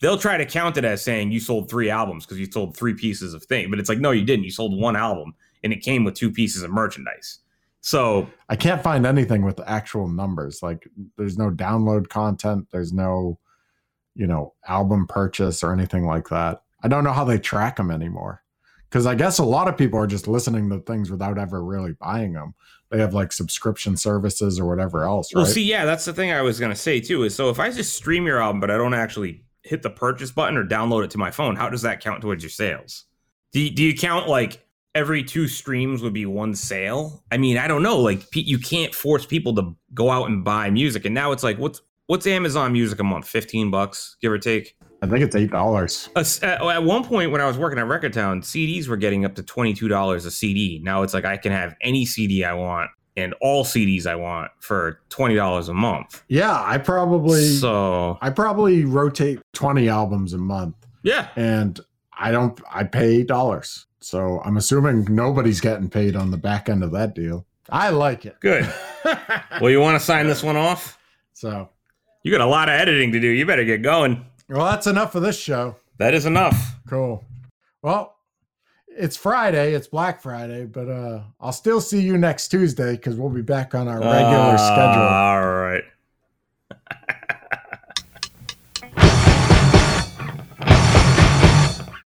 [0.00, 2.94] They'll try to count it as saying you sold three albums because you sold three
[2.94, 4.44] pieces of thing, but it's like no, you didn't.
[4.44, 5.34] You sold one album,
[5.64, 7.40] and it came with two pieces of merchandise.
[7.86, 10.60] So I can't find anything with actual numbers.
[10.60, 13.38] Like there's no download content, there's no,
[14.16, 16.62] you know, album purchase or anything like that.
[16.82, 18.42] I don't know how they track them anymore.
[18.90, 21.92] Because I guess a lot of people are just listening to things without ever really
[21.92, 22.54] buying them.
[22.90, 25.42] They have like subscription services or whatever else, right?
[25.42, 27.22] Well, see, yeah, that's the thing I was gonna say too.
[27.22, 30.32] Is so if I just stream your album, but I don't actually hit the purchase
[30.32, 33.04] button or download it to my phone, how does that count towards your sales?
[33.52, 34.65] Do you, do you count like
[34.96, 37.22] every two streams would be one sale.
[37.30, 37.98] I mean, I don't know.
[37.98, 41.04] Like you can't force people to go out and buy music.
[41.04, 43.28] And now it's like, what's what's Amazon Music a month?
[43.28, 44.74] Fifteen bucks, give or take.
[45.02, 46.08] I think it's eight dollars.
[46.42, 49.42] At one point, when I was working at Record Town, CDs were getting up to
[49.42, 50.80] twenty two dollars a CD.
[50.82, 54.50] Now it's like I can have any CD I want and all CDs I want
[54.60, 56.24] for twenty dollars a month.
[56.28, 60.74] Yeah, I probably so I probably rotate twenty albums a month.
[61.02, 61.78] Yeah, and
[62.18, 62.58] I don't.
[62.72, 63.86] I pay eight dollars.
[64.06, 67.44] So I'm assuming nobody's getting paid on the back end of that deal.
[67.68, 68.38] I like it.
[68.38, 68.72] Good.
[69.60, 70.96] well, you want to sign this one off?
[71.32, 71.68] So
[72.22, 73.26] you got a lot of editing to do.
[73.26, 74.24] You better get going.
[74.48, 75.74] Well, that's enough for this show.
[75.98, 76.76] That is enough.
[76.88, 77.24] Cool.
[77.82, 78.14] Well,
[78.86, 79.74] it's Friday.
[79.74, 83.74] It's Black Friday, but uh I'll still see you next Tuesday because we'll be back
[83.74, 85.02] on our regular uh, schedule.
[85.02, 85.82] All right.